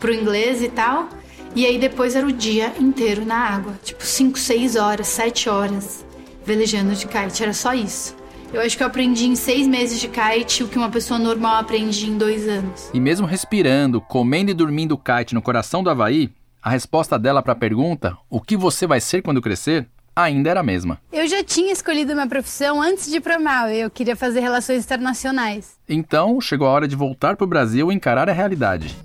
pro 0.01 0.13
inglês 0.13 0.61
e 0.63 0.69
tal. 0.69 1.09
E 1.55 1.65
aí 1.65 1.79
depois 1.79 2.17
era 2.17 2.27
o 2.27 2.33
dia 2.33 2.73
inteiro 2.81 3.25
na 3.25 3.37
água. 3.37 3.79
Tipo 3.85 4.05
5, 4.05 4.37
6 4.37 4.75
horas, 4.75 5.07
7 5.07 5.49
horas 5.49 6.05
velejando 6.45 6.93
de 6.97 7.07
kite. 7.07 7.41
Era 7.41 7.53
só 7.53 7.73
isso. 7.73 8.18
Eu 8.51 8.63
acho 8.63 8.79
que 8.79 8.83
eu 8.83 8.87
aprendi 8.87 9.27
em 9.27 9.37
seis 9.37 9.67
meses 9.67 10.01
de 10.01 10.09
kite 10.09 10.65
o 10.65 10.69
que 10.69 10.79
uma 10.79 10.89
pessoa 10.89 11.19
normal 11.19 11.57
aprende 11.57 12.09
em 12.09 12.17
dois 12.17 12.49
anos. 12.49 12.91
E 12.95 12.99
mesmo 12.99 13.27
respirando, 13.27 14.01
comendo 14.01 14.51
e 14.51 14.55
dormindo 14.55 14.97
kite 14.97 15.35
no 15.35 15.43
coração 15.43 15.83
do 15.83 15.91
Havaí, 15.91 16.31
a 16.63 16.71
resposta 16.71 17.19
dela 17.19 17.43
para 17.43 17.53
a 17.53 17.57
pergunta, 17.57 18.17
o 18.31 18.41
que 18.41 18.57
você 18.57 18.87
vai 18.87 19.01
ser 19.01 19.21
quando 19.21 19.43
crescer, 19.43 19.87
ainda 20.17 20.49
era 20.49 20.61
a 20.61 20.63
mesma. 20.63 20.99
Eu 21.13 21.29
já 21.29 21.45
tinha 21.45 21.73
escolhido 21.73 22.15
minha 22.15 22.27
profissão 22.27 22.81
antes 22.81 23.11
de 23.11 23.19
ir 23.19 23.21
para 23.21 23.39
Maui. 23.39 23.77
Eu 23.77 23.91
queria 23.91 24.17
fazer 24.17 24.41
relações 24.41 24.83
internacionais. 24.83 25.77
Então, 25.87 26.41
chegou 26.41 26.67
a 26.67 26.71
hora 26.71 26.89
de 26.89 26.97
voltar 26.97 27.37
para 27.37 27.45
o 27.45 27.49
Brasil 27.49 27.93
e 27.93 27.95
encarar 27.95 28.31
a 28.31 28.33
realidade. 28.33 28.97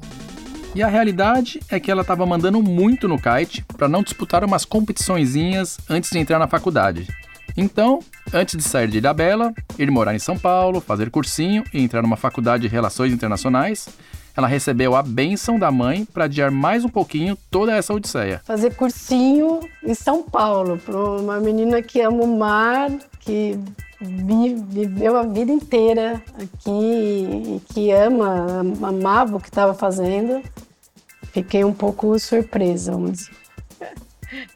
E 0.73 0.81
a 0.81 0.87
realidade 0.87 1.59
é 1.69 1.81
que 1.81 1.91
ela 1.91 2.01
estava 2.01 2.25
mandando 2.25 2.63
muito 2.63 3.09
no 3.09 3.21
kite 3.21 3.63
para 3.77 3.89
não 3.89 4.01
disputar 4.03 4.43
umas 4.43 4.63
competiçõezinhas 4.63 5.77
antes 5.89 6.09
de 6.09 6.17
entrar 6.17 6.39
na 6.39 6.47
faculdade. 6.47 7.07
Então, 7.55 7.99
antes 8.33 8.57
de 8.57 8.63
sair 8.63 8.87
de 8.87 8.97
Ilhabela, 8.97 9.53
ir 9.77 9.91
morar 9.91 10.15
em 10.15 10.19
São 10.19 10.37
Paulo, 10.37 10.81
fazer 10.81 11.11
cursinho 11.11 11.63
e 11.73 11.81
entrar 11.81 12.01
numa 12.01 12.17
faculdade 12.17 12.63
de 12.63 12.67
Relações 12.67 13.13
Internacionais, 13.13 13.87
ela 14.35 14.47
recebeu 14.47 14.95
a 14.95 15.03
bênção 15.03 15.59
da 15.59 15.71
mãe 15.71 16.05
para 16.05 16.25
adiar 16.25 16.49
mais 16.49 16.83
um 16.83 16.89
pouquinho 16.89 17.37
toda 17.51 17.71
essa 17.71 17.93
odisseia. 17.93 18.41
Fazer 18.43 18.75
cursinho 18.75 19.59
em 19.83 19.93
São 19.93 20.23
Paulo, 20.23 20.79
para 20.79 20.97
uma 20.97 21.39
menina 21.39 21.81
que 21.83 22.01
ama 22.01 22.23
o 22.23 22.37
mar, 22.37 22.89
que 23.19 23.59
viveu 24.01 25.15
a 25.15 25.23
vida 25.23 25.51
inteira 25.51 26.21
aqui 26.33 26.71
e 26.71 27.61
que 27.71 27.91
ama, 27.91 28.61
amava 28.81 29.37
o 29.37 29.39
que 29.39 29.49
estava 29.49 29.73
fazendo. 29.75 30.41
Fiquei 31.31 31.63
um 31.63 31.73
pouco 31.73 32.17
surpresa, 32.19 32.91
vamos 32.91 33.11
dizer. 33.11 33.31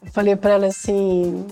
Eu 0.03 0.11
falei 0.11 0.35
para 0.35 0.53
ela 0.53 0.67
assim, 0.67 1.45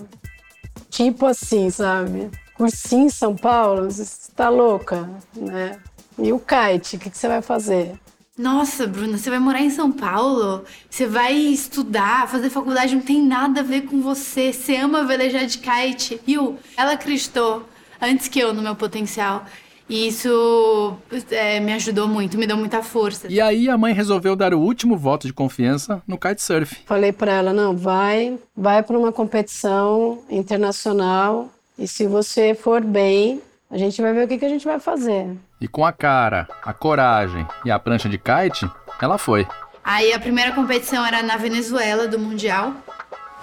tipo 0.96 1.26
assim, 1.26 1.68
sabe? 1.68 2.30
Cursinho 2.54 3.06
em 3.06 3.10
São 3.10 3.36
Paulo, 3.36 3.90
você 3.90 4.02
está 4.02 4.48
louca, 4.48 5.10
né? 5.34 5.78
E 6.18 6.32
o 6.32 6.40
kite, 6.40 6.96
o 6.96 6.98
que, 6.98 7.10
que 7.10 7.18
você 7.18 7.28
vai 7.28 7.42
fazer? 7.42 8.00
Nossa, 8.38 8.86
Bruna, 8.86 9.18
você 9.18 9.28
vai 9.28 9.38
morar 9.38 9.60
em 9.60 9.68
São 9.68 9.92
Paulo? 9.92 10.64
Você 10.88 11.06
vai 11.06 11.34
estudar, 11.34 12.28
fazer 12.28 12.48
faculdade, 12.48 12.94
não 12.94 13.02
tem 13.02 13.22
nada 13.22 13.60
a 13.60 13.62
ver 13.62 13.82
com 13.82 14.00
você. 14.00 14.52
Você 14.52 14.76
ama 14.76 15.04
velejar 15.04 15.44
de 15.46 15.58
kite. 15.58 16.20
E 16.26 16.34
ela 16.76 16.92
acreditou 16.92 17.66
antes 18.00 18.28
que 18.28 18.38
eu 18.38 18.54
no 18.54 18.62
meu 18.62 18.74
potencial. 18.74 19.44
E 19.88 20.08
isso 20.08 20.96
é, 21.30 21.60
me 21.60 21.72
ajudou 21.74 22.08
muito, 22.08 22.36
me 22.36 22.46
deu 22.46 22.56
muita 22.56 22.82
força. 22.82 23.28
E 23.30 23.40
aí 23.40 23.68
a 23.68 23.78
mãe 23.78 23.92
resolveu 23.92 24.34
dar 24.34 24.52
o 24.52 24.60
último 24.60 24.96
voto 24.96 25.26
de 25.26 25.32
confiança 25.32 26.02
no 26.06 26.18
kitesurf. 26.18 26.82
Falei 26.84 27.12
para 27.12 27.32
ela, 27.32 27.52
não, 27.52 27.76
vai, 27.76 28.36
vai 28.56 28.82
para 28.82 28.98
uma 28.98 29.12
competição 29.12 30.22
internacional 30.28 31.50
e 31.78 31.86
se 31.86 32.06
você 32.06 32.54
for 32.54 32.82
bem, 32.82 33.40
a 33.70 33.78
gente 33.78 34.00
vai 34.00 34.12
ver 34.12 34.24
o 34.24 34.28
que, 34.28 34.38
que 34.38 34.44
a 34.44 34.48
gente 34.48 34.64
vai 34.64 34.80
fazer. 34.80 35.36
E 35.60 35.68
com 35.68 35.84
a 35.84 35.92
cara, 35.92 36.48
a 36.64 36.72
coragem 36.72 37.46
e 37.64 37.70
a 37.70 37.78
prancha 37.78 38.08
de 38.08 38.18
kite, 38.18 38.68
ela 39.00 39.18
foi. 39.18 39.46
Aí 39.84 40.12
a 40.12 40.18
primeira 40.18 40.52
competição 40.52 41.04
era 41.06 41.22
na 41.22 41.36
Venezuela, 41.36 42.08
do 42.08 42.18
Mundial. 42.18 42.72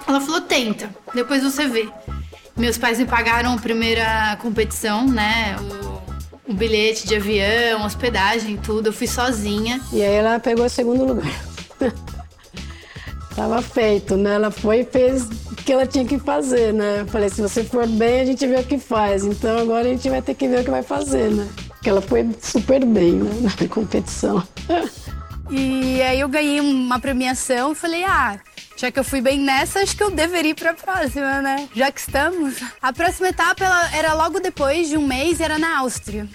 Ela 0.06 0.20
falou, 0.20 0.42
tenta, 0.42 0.90
depois 1.14 1.42
você 1.42 1.66
vê. 1.66 1.88
Meus 2.56 2.76
pais 2.76 2.98
me 2.98 3.06
pagaram 3.06 3.54
a 3.54 3.58
primeira 3.58 4.36
competição, 4.40 5.06
né? 5.06 5.56
O 5.58 5.93
o 6.46 6.52
bilhete 6.52 7.06
de 7.06 7.16
avião, 7.16 7.84
hospedagem, 7.84 8.56
tudo. 8.56 8.88
Eu 8.88 8.92
fui 8.92 9.06
sozinha. 9.06 9.80
E 9.92 10.02
aí 10.02 10.14
ela 10.14 10.38
pegou 10.38 10.66
o 10.66 10.68
segundo 10.68 11.04
lugar. 11.04 11.44
Tava 13.34 13.60
feito, 13.62 14.16
né? 14.16 14.34
Ela 14.34 14.50
foi 14.50 14.80
e 14.80 14.84
fez 14.84 15.24
o 15.24 15.56
que 15.56 15.72
ela 15.72 15.86
tinha 15.86 16.04
que 16.04 16.18
fazer, 16.18 16.72
né? 16.72 17.00
Eu 17.00 17.06
falei, 17.06 17.28
se 17.28 17.42
você 17.42 17.64
for 17.64 17.86
bem, 17.86 18.20
a 18.20 18.24
gente 18.24 18.46
vê 18.46 18.56
o 18.56 18.64
que 18.64 18.78
faz. 18.78 19.24
Então 19.24 19.58
agora 19.58 19.88
a 19.88 19.90
gente 19.90 20.08
vai 20.08 20.22
ter 20.22 20.34
que 20.34 20.46
ver 20.46 20.60
o 20.60 20.64
que 20.64 20.70
vai 20.70 20.82
fazer, 20.82 21.30
né? 21.30 21.48
Porque 21.68 21.90
ela 21.90 22.00
foi 22.00 22.28
super 22.40 22.84
bem 22.84 23.14
né? 23.14 23.50
na 23.60 23.68
competição. 23.68 24.42
E 25.50 26.00
aí 26.02 26.20
eu 26.20 26.28
ganhei 26.28 26.60
uma 26.60 27.00
premiação 27.00 27.72
e 27.72 27.74
falei, 27.74 28.04
ah, 28.04 28.38
já 28.84 28.92
que 28.92 28.98
eu 28.98 29.04
fui 29.04 29.22
bem 29.22 29.38
nessa, 29.38 29.80
acho 29.80 29.96
que 29.96 30.02
eu 30.02 30.10
deveria 30.10 30.50
ir 30.50 30.54
pra 30.54 30.74
próxima, 30.74 31.40
né? 31.40 31.66
Já 31.74 31.90
que 31.90 32.00
estamos. 32.00 32.56
A 32.82 32.92
próxima 32.92 33.28
etapa 33.28 33.64
era 33.94 34.12
logo 34.12 34.40
depois 34.40 34.90
de 34.90 34.98
um 34.98 35.06
mês, 35.06 35.40
era 35.40 35.58
na 35.58 35.78
Áustria. 35.78 36.28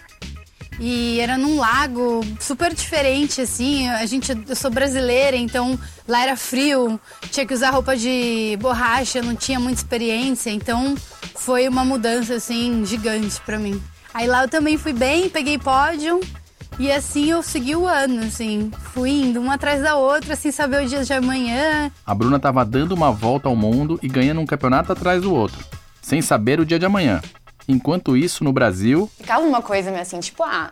E 0.80 1.20
era 1.20 1.38
num 1.38 1.60
lago 1.60 2.22
super 2.40 2.74
diferente, 2.74 3.40
assim. 3.40 3.88
A 3.90 4.06
gente, 4.08 4.36
eu 4.48 4.56
sou 4.56 4.72
brasileira, 4.72 5.38
então 5.38 5.80
lá 6.08 6.24
era 6.24 6.36
frio, 6.36 7.00
tinha 7.30 7.46
que 7.46 7.54
usar 7.54 7.70
roupa 7.70 7.96
de 7.96 8.58
borracha, 8.60 9.22
não 9.22 9.36
tinha 9.36 9.60
muita 9.60 9.82
experiência, 9.82 10.50
então 10.50 10.96
foi 11.36 11.68
uma 11.68 11.86
mudança, 11.86 12.34
assim, 12.34 12.84
gigante 12.84 13.40
para 13.42 13.60
mim. 13.60 13.80
Aí 14.12 14.26
lá 14.26 14.42
eu 14.42 14.50
também 14.50 14.76
fui 14.76 14.92
bem, 14.92 15.30
peguei 15.30 15.60
pódio, 15.60 16.20
e 16.80 16.90
assim 16.90 17.30
eu 17.30 17.44
segui 17.44 17.76
o 17.76 17.86
ano, 17.86 18.22
assim, 18.24 18.72
fui 18.94 19.10
indo 19.10 19.42
uma 19.42 19.56
atrás 19.56 19.82
da 19.82 19.98
outra, 19.98 20.34
sem 20.36 20.50
saber 20.50 20.84
o 20.84 20.88
dia 20.88 21.04
de 21.04 21.12
amanhã. 21.12 21.92
A 22.06 22.16
Bruna 22.16 22.38
estava 22.38 22.64
dando 22.64 22.94
uma 22.94 23.12
volta 23.12 23.50
ao 23.50 23.56
mundo 23.56 24.00
e 24.02 24.08
ganhando 24.08 24.40
um 24.40 24.46
campeonato 24.46 24.94
atrás 24.94 25.22
do 25.22 25.36
outro, 25.36 25.64
sem 26.02 26.22
saber 26.22 26.58
o 26.58 26.66
dia 26.66 26.80
de 26.80 26.86
amanhã. 26.86 27.22
Enquanto 27.68 28.16
isso, 28.16 28.46
no 28.46 28.54
Brasil. 28.54 29.12
Ficava 29.18 29.46
uma 29.46 29.62
coisa 29.62 29.92
meio 29.92 30.02
assim, 30.02 30.22
tipo, 30.22 30.42
ah, 30.42 30.72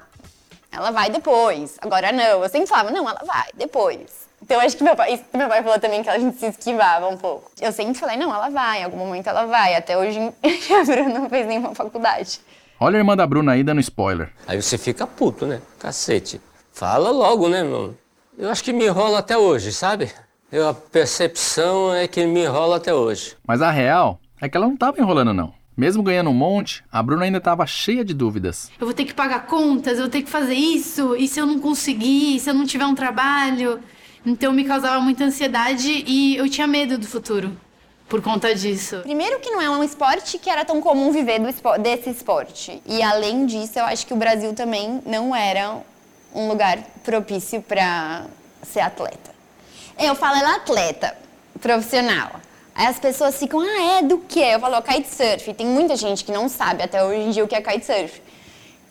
ela 0.72 0.92
vai 0.92 1.10
depois. 1.10 1.78
Agora 1.82 2.12
não. 2.12 2.42
Eu 2.42 2.50
sempre 2.50 2.68
falava, 2.68 2.90
não, 2.90 3.08
ela 3.08 3.22
vai 3.26 3.48
depois. 3.56 4.28
Então 4.42 4.60
acho 4.62 4.78
que 4.78 4.84
meu 4.84 4.96
pai, 4.96 5.16
isso 5.16 5.24
meu 5.34 5.48
pai 5.48 5.62
falou 5.62 5.80
também 5.80 6.02
que 6.02 6.10
a 6.10 6.18
gente 6.18 6.40
se 6.40 6.46
esquivava 6.46 7.08
um 7.10 7.18
pouco. 7.18 7.52
Eu 7.60 7.72
sempre 7.72 7.96
falei, 7.96 8.16
não, 8.18 8.34
ela 8.34 8.50
vai, 8.50 8.82
em 8.82 8.84
algum 8.86 8.98
momento 8.98 9.28
ela 9.28 9.46
vai. 9.46 9.76
Até 9.76 9.98
hoje 9.98 10.20
a 10.22 10.84
Bruna 10.86 11.20
não 11.20 11.30
fez 11.30 11.46
nenhuma 11.48 11.76
faculdade. 11.76 12.40
Olha 12.80 12.98
a 12.98 13.00
irmã 13.00 13.18
da 13.18 13.26
Bruna 13.26 13.54
aí 13.54 13.64
dando 13.64 13.82
spoiler. 13.82 14.30
Aí 14.46 14.62
você 14.62 14.78
fica 14.78 15.08
puto, 15.08 15.48
né? 15.48 15.62
Cacete. 15.80 16.40
Fala 16.72 17.10
logo, 17.10 17.50
né, 17.50 17.64
mano? 17.64 17.98
Eu 18.38 18.52
acho 18.52 18.64
que 18.64 18.72
me 18.72 18.86
enrola 18.86 19.18
até 19.18 19.36
hoje, 19.36 19.72
sabe? 19.72 20.12
Eu, 20.52 20.70
a 20.70 20.76
percepção 20.76 21.92
é 21.92 22.08
que 22.08 22.24
me 22.28 22.44
enrola 22.44 22.78
até 22.78 22.94
hoje. 22.94 23.36
Mas 23.48 23.64
a 23.64 23.72
real 23.72 24.20
é 24.40 24.48
que 24.48 24.56
ela 24.56 24.68
não 24.68 24.78
tava 24.78 25.02
enrolando, 25.02 25.34
não. 25.34 25.52
Mesmo 25.76 26.04
ganhando 26.04 26.30
um 26.30 26.36
monte, 26.36 26.84
a 26.92 27.02
Bruna 27.02 27.26
ainda 27.26 27.40
estava 27.40 27.66
cheia 27.66 28.06
de 28.06 28.14
dúvidas. 28.14 28.70
Eu 28.80 28.86
vou 28.86 28.94
ter 28.94 29.06
que 29.06 29.14
pagar 29.14 29.48
contas, 29.48 29.94
eu 29.98 30.04
vou 30.04 30.12
ter 30.12 30.22
que 30.22 30.30
fazer 30.30 30.54
isso, 30.54 31.16
e 31.16 31.28
se 31.28 31.40
eu 31.40 31.48
não 31.48 31.60
conseguir, 31.60 32.40
se 32.40 32.50
eu 32.50 32.54
não 32.54 32.66
tiver 32.66 32.86
um 32.86 32.96
trabalho? 32.96 33.80
Então 34.24 34.54
me 34.54 34.64
causava 34.64 35.00
muita 35.00 35.24
ansiedade 35.24 36.04
e 36.06 36.36
eu 36.38 36.48
tinha 36.48 36.68
medo 36.68 36.98
do 36.98 37.08
futuro 37.08 37.58
por 38.08 38.22
conta 38.22 38.54
disso? 38.56 39.00
Primeiro 39.02 39.40
que 39.40 39.50
não 39.50 39.62
é 39.62 39.70
um 39.70 39.84
esporte 39.84 40.38
que 40.38 40.50
era 40.50 40.64
tão 40.64 40.82
comum 40.82 41.12
viver 41.12 41.40
do, 41.40 41.78
desse 41.82 42.10
esporte. 42.10 42.82
E 42.86 43.02
além 43.02 43.46
disso, 43.46 43.80
eu 43.80 43.86
acho 43.86 44.06
que 44.08 44.14
o 44.14 44.18
Brasil 44.18 44.54
também 44.54 45.02
não 45.06 45.36
era 45.36 45.78
um 46.34 46.48
lugar 46.48 46.80
propício 47.04 47.62
para 47.62 48.26
ser 48.64 48.80
atleta. 48.80 49.36
Eu 49.98 50.16
falo 50.16 50.38
ela 50.38 50.54
é 50.54 50.56
atleta 50.56 51.16
profissional. 51.60 52.32
Aí 52.74 52.86
as 52.86 53.00
pessoas 53.00 53.38
ficam, 53.38 53.60
ah, 53.60 53.98
é 53.98 54.04
do 54.04 54.20
quê? 54.20 54.52
Eu 54.54 54.60
falo, 54.60 54.82
kitesurf. 54.82 55.54
Tem 55.54 55.66
muita 55.66 55.96
gente 55.96 56.24
que 56.24 56.32
não 56.32 56.48
sabe 56.48 56.84
até 56.84 57.04
hoje 57.04 57.22
em 57.22 57.30
dia 57.32 57.44
o 57.44 57.48
que 57.48 57.56
é 57.56 57.62
kitesurf. 57.62 58.22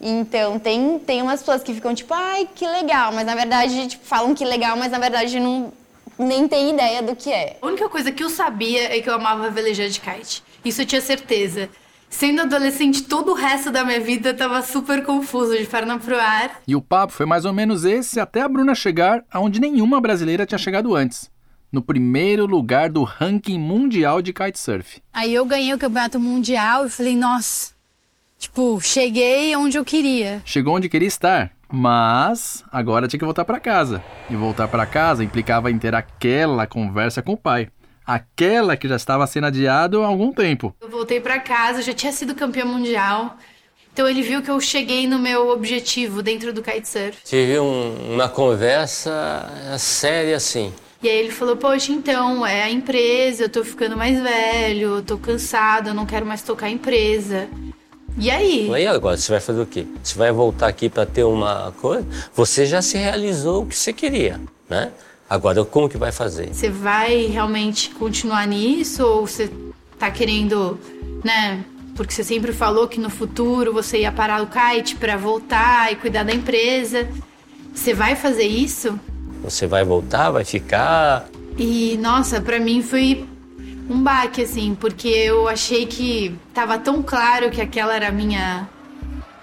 Então, 0.00 0.58
tem, 0.58 0.98
tem 0.98 1.22
umas 1.22 1.40
pessoas 1.40 1.62
que 1.62 1.72
ficam 1.72 1.94
tipo, 1.94 2.12
ai, 2.12 2.48
que 2.54 2.66
legal, 2.66 3.12
mas 3.12 3.24
na 3.24 3.34
verdade, 3.34 3.86
tipo, 3.86 4.04
falam 4.04 4.34
que 4.34 4.44
legal, 4.44 4.76
mas 4.76 4.92
na 4.92 4.98
verdade 4.98 5.40
não, 5.40 5.72
nem 6.18 6.48
tem 6.48 6.72
ideia 6.72 7.02
do 7.02 7.14
que 7.14 7.30
é. 7.30 7.58
A 7.60 7.66
única 7.66 7.88
coisa 7.88 8.10
que 8.10 8.22
eu 8.22 8.30
sabia 8.30 8.96
é 8.96 9.00
que 9.00 9.08
eu 9.08 9.14
amava 9.14 9.50
velejar 9.50 9.88
de 9.88 10.00
kite. 10.00 10.42
Isso 10.64 10.82
eu 10.82 10.86
tinha 10.86 11.00
certeza. 11.00 11.68
Sendo 12.08 12.42
adolescente, 12.42 13.02
todo 13.02 13.32
o 13.32 13.34
resto 13.34 13.70
da 13.70 13.84
minha 13.84 14.00
vida 14.00 14.32
tava 14.32 14.62
super 14.62 15.04
confuso, 15.04 15.56
de 15.56 15.66
perna 15.66 15.98
pro 15.98 16.18
ar. 16.18 16.62
E 16.66 16.74
o 16.74 16.80
papo 16.80 17.12
foi 17.12 17.26
mais 17.26 17.44
ou 17.44 17.52
menos 17.52 17.84
esse 17.84 18.18
até 18.20 18.40
a 18.40 18.48
Bruna 18.48 18.74
chegar 18.74 19.24
aonde 19.30 19.60
nenhuma 19.60 20.00
brasileira 20.00 20.46
tinha 20.46 20.58
chegado 20.58 20.94
antes. 20.94 21.30
No 21.70 21.82
primeiro 21.82 22.46
lugar 22.46 22.88
do 22.88 23.02
ranking 23.02 23.58
mundial 23.58 24.22
de 24.22 24.32
kitesurf. 24.32 25.02
Aí 25.12 25.34
eu 25.34 25.44
ganhei 25.44 25.74
o 25.74 25.78
campeonato 25.78 26.18
mundial 26.18 26.86
e 26.86 26.90
falei, 26.90 27.16
nossa, 27.16 27.72
tipo, 28.38 28.80
cheguei 28.80 29.54
onde 29.56 29.76
eu 29.76 29.84
queria. 29.84 30.40
Chegou 30.44 30.76
onde 30.76 30.88
queria 30.88 31.08
estar, 31.08 31.52
Mas 31.70 32.64
agora 32.70 33.08
tinha 33.08 33.18
que 33.18 33.24
voltar 33.24 33.44
para 33.44 33.60
casa. 33.60 34.02
E 34.30 34.36
voltar 34.36 34.68
para 34.68 34.86
casa 34.86 35.24
implicava 35.24 35.70
em 35.70 35.78
ter 35.78 35.94
aquela 35.94 36.66
conversa 36.66 37.22
com 37.22 37.32
o 37.32 37.36
pai. 37.36 37.68
Aquela 38.06 38.76
que 38.76 38.86
já 38.86 38.96
estava 38.96 39.26
sendo 39.26 39.48
adiado 39.48 40.02
há 40.02 40.06
algum 40.06 40.32
tempo. 40.32 40.74
Eu 40.80 40.88
voltei 40.88 41.20
para 41.20 41.40
casa, 41.40 41.82
já 41.82 41.92
tinha 41.92 42.12
sido 42.12 42.34
campeã 42.34 42.64
mundial. 42.64 43.36
Então 43.92 44.08
ele 44.08 44.22
viu 44.22 44.42
que 44.42 44.50
eu 44.50 44.60
cheguei 44.60 45.08
no 45.08 45.18
meu 45.18 45.48
objetivo 45.48 46.22
dentro 46.22 46.52
do 46.52 46.62
kitesurf. 46.62 47.18
Tive 47.24 47.58
um, 47.58 48.14
uma 48.14 48.28
conversa 48.28 49.50
séria 49.78 50.36
assim. 50.36 50.72
E 51.02 51.08
aí 51.08 51.18
ele 51.18 51.30
falou, 51.30 51.56
poxa, 51.56 51.92
então, 51.92 52.46
é 52.46 52.62
a 52.62 52.70
empresa, 52.70 53.44
eu 53.44 53.48
tô 53.48 53.64
ficando 53.64 53.96
mais 53.96 54.20
velho, 54.20 54.96
eu 54.96 55.02
tô 55.02 55.18
cansado, 55.18 55.88
eu 55.88 55.94
não 55.94 56.06
quero 56.06 56.24
mais 56.24 56.42
tocar 56.42 56.66
a 56.66 56.70
empresa. 56.70 57.48
E 58.18 58.30
aí? 58.30 58.68
E 58.70 58.86
agora, 58.86 59.16
você 59.16 59.30
vai 59.30 59.40
fazer 59.40 59.60
o 59.60 59.66
quê? 59.66 59.86
Você 60.02 60.16
vai 60.16 60.32
voltar 60.32 60.68
aqui 60.68 60.88
para 60.88 61.04
ter 61.04 61.24
uma 61.24 61.72
coisa? 61.80 62.06
Você 62.34 62.64
já 62.64 62.80
se 62.80 62.96
realizou 62.96 63.62
o 63.62 63.66
que 63.66 63.76
você 63.76 63.92
queria, 63.92 64.40
né? 64.68 64.90
Agora, 65.28 65.64
como 65.64 65.88
que 65.88 65.98
vai 65.98 66.12
fazer? 66.12 66.54
Você 66.54 66.70
vai 66.70 67.26
realmente 67.26 67.90
continuar 67.90 68.46
nisso 68.46 69.04
ou 69.04 69.26
você 69.26 69.50
tá 69.98 70.10
querendo, 70.10 70.78
né? 71.24 71.64
Porque 71.94 72.12
você 72.12 72.22
sempre 72.22 72.52
falou 72.52 72.86
que 72.86 73.00
no 73.00 73.10
futuro 73.10 73.72
você 73.72 74.00
ia 74.00 74.12
parar 74.12 74.42
o 74.42 74.46
kite 74.46 74.96
para 74.96 75.16
voltar 75.16 75.92
e 75.92 75.96
cuidar 75.96 76.22
da 76.22 76.32
empresa. 76.32 77.08
Você 77.74 77.92
vai 77.92 78.14
fazer 78.14 78.44
isso? 78.44 78.98
Você 79.42 79.66
vai 79.66 79.84
voltar, 79.84 80.30
vai 80.30 80.44
ficar? 80.44 81.28
E 81.58 81.98
nossa, 82.00 82.40
para 82.40 82.60
mim 82.60 82.82
foi 82.82 83.26
um 83.88 84.02
baque, 84.02 84.42
assim, 84.42 84.76
porque 84.78 85.08
eu 85.08 85.48
achei 85.48 85.86
que 85.86 86.36
tava 86.52 86.78
tão 86.78 87.02
claro 87.02 87.50
que 87.50 87.60
aquela 87.60 87.94
era 87.94 88.08
a 88.08 88.12
minha, 88.12 88.68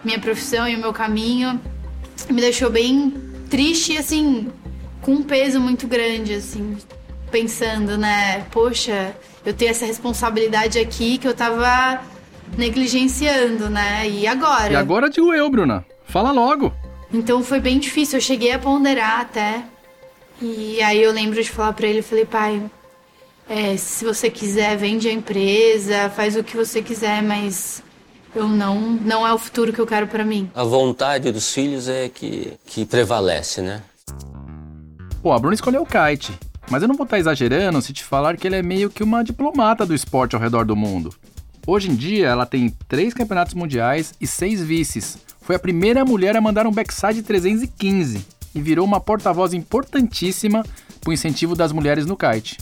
minha 0.03 0.19
profissão 0.19 0.67
e 0.67 0.75
o 0.75 0.79
meu 0.79 0.93
caminho. 0.93 1.59
Me 2.29 2.41
deixou 2.41 2.69
bem 2.69 3.13
triste 3.49 3.97
assim, 3.97 4.51
com 5.01 5.13
um 5.13 5.23
peso 5.23 5.59
muito 5.59 5.87
grande, 5.87 6.33
assim, 6.33 6.77
pensando, 7.31 7.97
né? 7.97 8.45
Poxa, 8.51 9.15
eu 9.45 9.53
tenho 9.53 9.71
essa 9.71 9.85
responsabilidade 9.85 10.79
aqui 10.79 11.17
que 11.17 11.27
eu 11.27 11.33
tava 11.33 12.01
negligenciando, 12.57 13.69
né? 13.69 14.09
E 14.09 14.27
agora? 14.27 14.73
E 14.73 14.75
agora 14.75 15.09
digo 15.09 15.33
eu, 15.33 15.49
Bruna. 15.49 15.85
Fala 16.05 16.31
logo. 16.31 16.73
Então 17.11 17.43
foi 17.43 17.59
bem 17.59 17.79
difícil, 17.79 18.17
eu 18.17 18.21
cheguei 18.21 18.51
a 18.51 18.59
ponderar 18.59 19.21
até. 19.21 19.63
E 20.41 20.81
aí 20.81 21.01
eu 21.01 21.11
lembro 21.11 21.41
de 21.41 21.49
falar 21.49 21.73
para 21.73 21.87
ele, 21.87 22.01
falei, 22.01 22.25
pai, 22.25 22.61
é, 23.47 23.75
se 23.77 24.05
você 24.05 24.29
quiser, 24.29 24.77
vende 24.77 25.07
a 25.07 25.11
empresa, 25.11 26.09
faz 26.09 26.35
o 26.35 26.43
que 26.43 26.55
você 26.55 26.81
quiser, 26.81 27.21
mas 27.21 27.83
eu 28.35 28.47
não, 28.47 28.79
não 28.81 29.27
é 29.27 29.33
o 29.33 29.37
futuro 29.37 29.71
que 29.71 29.79
eu 29.79 29.85
quero 29.85 30.07
para 30.07 30.23
mim. 30.23 30.49
A 30.55 30.63
vontade 30.63 31.31
dos 31.31 31.53
filhos 31.53 31.87
é 31.87 32.09
que, 32.09 32.53
que 32.65 32.85
prevalece, 32.85 33.61
né? 33.61 33.83
Pô, 35.21 35.31
a 35.31 35.39
Bruna 35.39 35.53
escolheu 35.53 35.83
o 35.83 35.85
kite, 35.85 36.37
mas 36.69 36.81
eu 36.81 36.87
não 36.87 36.95
vou 36.95 37.05
estar 37.05 37.19
exagerando 37.19 37.81
se 37.81 37.93
te 37.93 38.03
falar 38.03 38.37
que 38.37 38.47
ela 38.47 38.55
é 38.55 38.61
meio 38.61 38.89
que 38.89 39.03
uma 39.03 39.23
diplomata 39.23 39.85
do 39.85 39.93
esporte 39.93 40.35
ao 40.35 40.41
redor 40.41 40.65
do 40.65 40.75
mundo. 40.75 41.13
Hoje 41.65 41.89
em 41.89 41.95
dia, 41.95 42.27
ela 42.27 42.45
tem 42.45 42.75
três 42.87 43.13
campeonatos 43.13 43.53
mundiais 43.53 44.13
e 44.19 44.27
seis 44.27 44.61
vices. 44.61 45.17
Foi 45.41 45.55
a 45.55 45.59
primeira 45.59 46.03
mulher 46.03 46.35
a 46.35 46.41
mandar 46.41 46.67
um 46.67 46.71
backside 46.71 47.21
315 47.21 48.25
e 48.55 48.61
virou 48.61 48.85
uma 48.85 48.99
porta-voz 48.99 49.53
importantíssima 49.53 50.65
para 50.99 51.09
o 51.09 51.13
incentivo 51.13 51.55
das 51.55 51.71
mulheres 51.71 52.05
no 52.05 52.17
kite. 52.17 52.57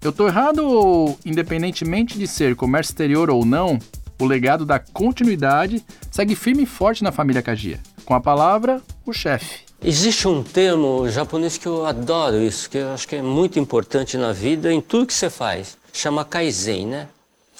Eu 0.00 0.12
tô 0.12 0.28
errado 0.28 0.64
ou, 0.64 1.18
independentemente 1.26 2.16
de 2.16 2.28
ser 2.28 2.54
comércio 2.54 2.92
exterior 2.92 3.30
ou 3.30 3.44
não, 3.44 3.80
o 4.20 4.24
legado 4.24 4.64
da 4.64 4.78
continuidade 4.78 5.84
segue 6.08 6.36
firme 6.36 6.62
e 6.62 6.66
forte 6.66 7.02
na 7.02 7.10
família 7.10 7.42
Kagia. 7.42 7.80
Com 8.04 8.14
a 8.14 8.20
palavra, 8.20 8.80
o 9.04 9.12
chefe. 9.12 9.66
Existe 9.82 10.28
um 10.28 10.42
termo 10.42 11.08
japonês 11.08 11.58
que 11.58 11.66
eu 11.66 11.84
adoro 11.84 12.40
isso, 12.40 12.70
que 12.70 12.78
eu 12.78 12.92
acho 12.92 13.08
que 13.08 13.16
é 13.16 13.22
muito 13.22 13.58
importante 13.58 14.16
na 14.16 14.32
vida, 14.32 14.72
em 14.72 14.80
tudo 14.80 15.06
que 15.06 15.14
você 15.14 15.28
faz. 15.28 15.76
Chama 15.92 16.24
Kaizen, 16.24 16.86
né? 16.86 17.08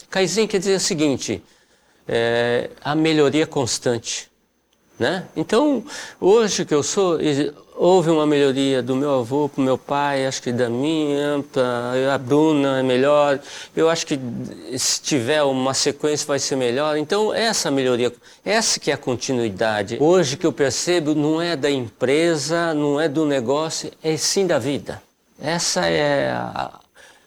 Kaizen 0.08 0.46
quer 0.46 0.58
dizer 0.58 0.76
o 0.76 0.80
seguinte, 0.80 1.42
é 2.06 2.70
a 2.80 2.94
melhoria 2.94 3.48
constante, 3.48 4.30
né? 4.96 5.26
Então, 5.36 5.84
hoje 6.20 6.64
que 6.64 6.74
eu 6.74 6.84
sou, 6.84 7.18
houve 7.78 8.10
uma 8.10 8.26
melhoria 8.26 8.82
do 8.82 8.96
meu 8.96 9.20
avô 9.20 9.48
para 9.48 9.60
o 9.60 9.64
meu 9.64 9.78
pai, 9.78 10.26
acho 10.26 10.42
que 10.42 10.52
da 10.52 10.68
minha, 10.68 11.44
pra, 11.52 12.12
a 12.12 12.18
Bruna 12.18 12.80
é 12.80 12.82
melhor. 12.82 13.38
Eu 13.74 13.88
acho 13.88 14.04
que 14.04 14.18
se 14.76 15.00
tiver 15.00 15.42
uma 15.44 15.72
sequência 15.72 16.26
vai 16.26 16.40
ser 16.40 16.56
melhor. 16.56 16.96
Então, 16.96 17.32
essa 17.32 17.70
melhoria, 17.70 18.12
essa 18.44 18.80
que 18.80 18.90
é 18.90 18.94
a 18.94 18.98
continuidade. 18.98 19.96
Hoje 20.00 20.36
que 20.36 20.46
eu 20.46 20.52
percebo 20.52 21.14
não 21.14 21.40
é 21.40 21.56
da 21.56 21.70
empresa, 21.70 22.74
não 22.74 23.00
é 23.00 23.08
do 23.08 23.24
negócio, 23.24 23.90
é 24.02 24.16
sim 24.16 24.46
da 24.46 24.58
vida. 24.58 25.00
Essa 25.40 25.86
é 25.86 26.30
a, 26.30 26.80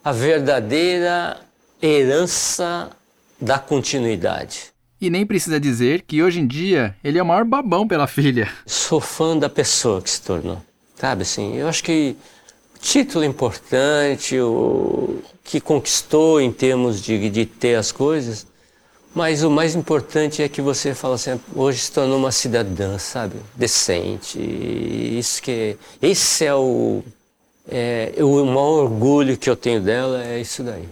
a 0.04 0.12
verdadeira 0.12 1.40
herança 1.82 2.90
da 3.40 3.58
continuidade. 3.58 4.71
E 5.02 5.10
nem 5.10 5.26
precisa 5.26 5.60
dizer 5.60 6.04
que 6.04 6.22
hoje 6.22 6.40
em 6.40 6.46
dia 6.46 6.96
ele 7.04 7.18
é 7.18 7.24
o 7.24 7.26
maior 7.26 7.44
babão 7.44 7.88
pela 7.88 8.06
filha. 8.06 8.48
Sou 8.68 9.02
fã 9.02 9.36
da 9.36 9.50
pessoa 9.50 10.00
que 10.00 10.08
se 10.08 10.22
tornou. 10.22 10.62
Sabe 10.96 11.24
assim, 11.24 11.56
eu 11.56 11.68
acho 11.68 11.84
que 11.84 12.16
o 12.76 12.80
título 12.80 13.24
é 13.24 13.28
importante, 13.28 14.40
o 14.40 15.20
que 15.44 15.60
conquistou 15.60 16.40
em 16.40 16.52
termos 16.52 17.02
de, 17.02 17.32
de 17.32 17.48
ter 17.48 17.74
as 17.74 17.92
coisas, 17.92 18.46
mas 19.16 19.44
o 19.44 19.50
mais 19.50 19.74
importante 19.74 20.44
é 20.44 20.48
que 20.48 20.62
você 20.62 20.94
fala 20.94 21.16
assim, 21.16 21.40
hoje 21.56 21.80
se 21.80 21.92
tornou 21.92 22.20
uma 22.20 22.32
cidadã, 22.32 23.00
sabe? 23.00 23.38
Decente. 23.56 24.40
Isso 24.40 25.42
que 25.42 25.78
esse 26.00 26.46
é 26.46 26.54
o 26.54 27.04
é, 27.68 28.14
o 28.20 28.46
maior 28.46 28.84
orgulho 28.84 29.36
que 29.36 29.50
eu 29.50 29.56
tenho 29.56 29.82
dela 29.82 30.24
é 30.24 30.40
isso 30.40 30.62
daí 30.62 30.88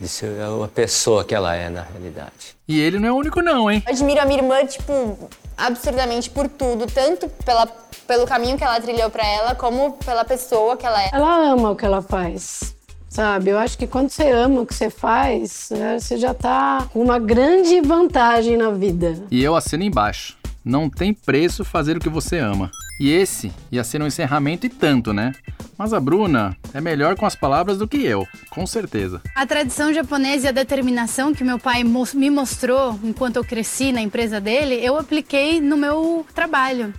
de 0.00 0.08
ser 0.08 0.40
a 0.40 0.68
pessoa 0.68 1.24
que 1.24 1.34
ela 1.34 1.54
é 1.54 1.68
na 1.68 1.82
realidade. 1.82 2.56
E 2.66 2.80
ele 2.80 2.98
não 2.98 3.08
é 3.08 3.12
o 3.12 3.16
único 3.16 3.40
não, 3.42 3.70
hein? 3.70 3.82
Eu 3.86 3.92
admiro 3.92 4.20
a 4.20 4.24
minha 4.24 4.38
irmã, 4.38 4.64
tipo, 4.64 5.28
absurdamente 5.56 6.30
por 6.30 6.48
tudo, 6.48 6.86
tanto 6.86 7.28
pela, 7.44 7.66
pelo 8.06 8.26
caminho 8.26 8.56
que 8.56 8.64
ela 8.64 8.80
trilhou 8.80 9.10
para 9.10 9.26
ela, 9.26 9.54
como 9.54 9.92
pela 10.04 10.24
pessoa 10.24 10.76
que 10.76 10.86
ela 10.86 11.02
é. 11.02 11.10
Ela 11.12 11.52
ama 11.52 11.70
o 11.70 11.76
que 11.76 11.84
ela 11.84 12.00
faz. 12.00 12.74
Sabe, 13.08 13.50
eu 13.50 13.58
acho 13.58 13.76
que 13.76 13.86
quando 13.86 14.10
você 14.10 14.30
ama 14.30 14.60
o 14.60 14.66
que 14.66 14.74
você 14.74 14.90
faz, 14.90 15.70
né, 15.70 15.98
você 15.98 16.18
já 16.18 16.34
tá 16.34 16.86
com 16.92 17.02
uma 17.02 17.18
grande 17.18 17.80
vantagem 17.80 18.56
na 18.56 18.70
vida. 18.70 19.16
E 19.30 19.42
eu 19.42 19.56
assino 19.56 19.82
embaixo. 19.82 20.36
Não 20.64 20.90
tem 20.90 21.14
preço 21.14 21.64
fazer 21.64 21.96
o 21.96 22.00
que 22.00 22.08
você 22.08 22.38
ama. 22.38 22.70
E 23.00 23.10
esse 23.10 23.52
ia 23.70 23.84
ser 23.84 24.02
um 24.02 24.06
encerramento 24.06 24.66
e 24.66 24.68
tanto, 24.68 25.12
né? 25.12 25.32
Mas 25.76 25.92
a 25.92 26.00
Bruna 26.00 26.56
é 26.74 26.80
melhor 26.80 27.14
com 27.14 27.24
as 27.24 27.36
palavras 27.36 27.78
do 27.78 27.86
que 27.86 27.98
eu, 27.98 28.26
com 28.50 28.66
certeza. 28.66 29.22
A 29.34 29.46
tradição 29.46 29.92
japonesa 29.92 30.46
e 30.46 30.48
a 30.48 30.52
determinação 30.52 31.32
que 31.32 31.44
meu 31.44 31.58
pai 31.58 31.84
me 31.84 32.30
mostrou 32.30 32.98
enquanto 33.04 33.36
eu 33.36 33.44
cresci 33.44 33.92
na 33.92 34.00
empresa 34.00 34.40
dele, 34.40 34.74
eu 34.74 34.98
apliquei 34.98 35.60
no 35.60 35.76
meu 35.76 36.26
trabalho 36.34 36.92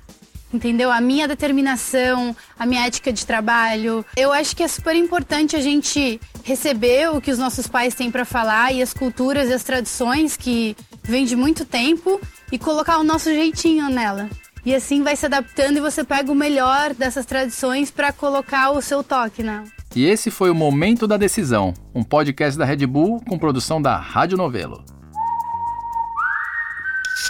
entendeu? 0.53 0.91
A 0.91 0.99
minha 0.99 1.27
determinação, 1.27 2.35
a 2.57 2.65
minha 2.65 2.85
ética 2.85 3.13
de 3.13 3.25
trabalho. 3.25 4.03
Eu 4.15 4.31
acho 4.33 4.55
que 4.55 4.63
é 4.63 4.67
super 4.67 4.95
importante 4.95 5.55
a 5.55 5.61
gente 5.61 6.19
receber 6.43 7.11
o 7.11 7.21
que 7.21 7.31
os 7.31 7.37
nossos 7.37 7.67
pais 7.67 7.93
têm 7.93 8.09
para 8.09 8.25
falar 8.25 8.73
e 8.73 8.81
as 8.81 8.93
culturas 8.93 9.49
e 9.49 9.53
as 9.53 9.63
tradições 9.63 10.35
que 10.35 10.75
vêm 11.03 11.25
de 11.25 11.35
muito 11.35 11.65
tempo 11.65 12.19
e 12.51 12.57
colocar 12.57 12.97
o 12.97 13.03
nosso 13.03 13.29
jeitinho 13.29 13.89
nela. 13.89 14.29
E 14.65 14.75
assim 14.75 15.01
vai 15.03 15.15
se 15.15 15.25
adaptando 15.25 15.77
e 15.77 15.81
você 15.81 16.03
pega 16.03 16.31
o 16.31 16.35
melhor 16.35 16.93
dessas 16.93 17.25
tradições 17.25 17.89
para 17.89 18.11
colocar 18.11 18.71
o 18.71 18.81
seu 18.81 19.03
toque, 19.03 19.41
né? 19.41 19.63
E 19.95 20.05
esse 20.05 20.29
foi 20.29 20.49
o 20.49 20.55
Momento 20.55 21.07
da 21.07 21.17
Decisão, 21.17 21.73
um 21.95 22.03
podcast 22.03 22.57
da 22.57 22.65
Red 22.65 22.85
Bull 22.85 23.21
com 23.27 23.39
produção 23.39 23.81
da 23.81 23.97
Rádio 23.97 24.37
Novelo. 24.37 24.83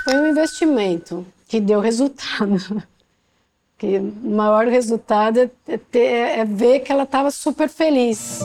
Foi 0.03 0.15
um 0.15 0.27
investimento 0.27 1.25
que 1.47 1.61
deu 1.61 1.79
resultado. 1.79 2.83
que 3.77 3.97
o 3.97 4.29
maior 4.29 4.67
resultado 4.67 5.49
é, 5.67 5.77
ter, 5.77 6.39
é 6.39 6.45
ver 6.45 6.81
que 6.81 6.91
ela 6.91 7.03
estava 7.03 7.31
super 7.31 7.69
feliz. 7.69 8.41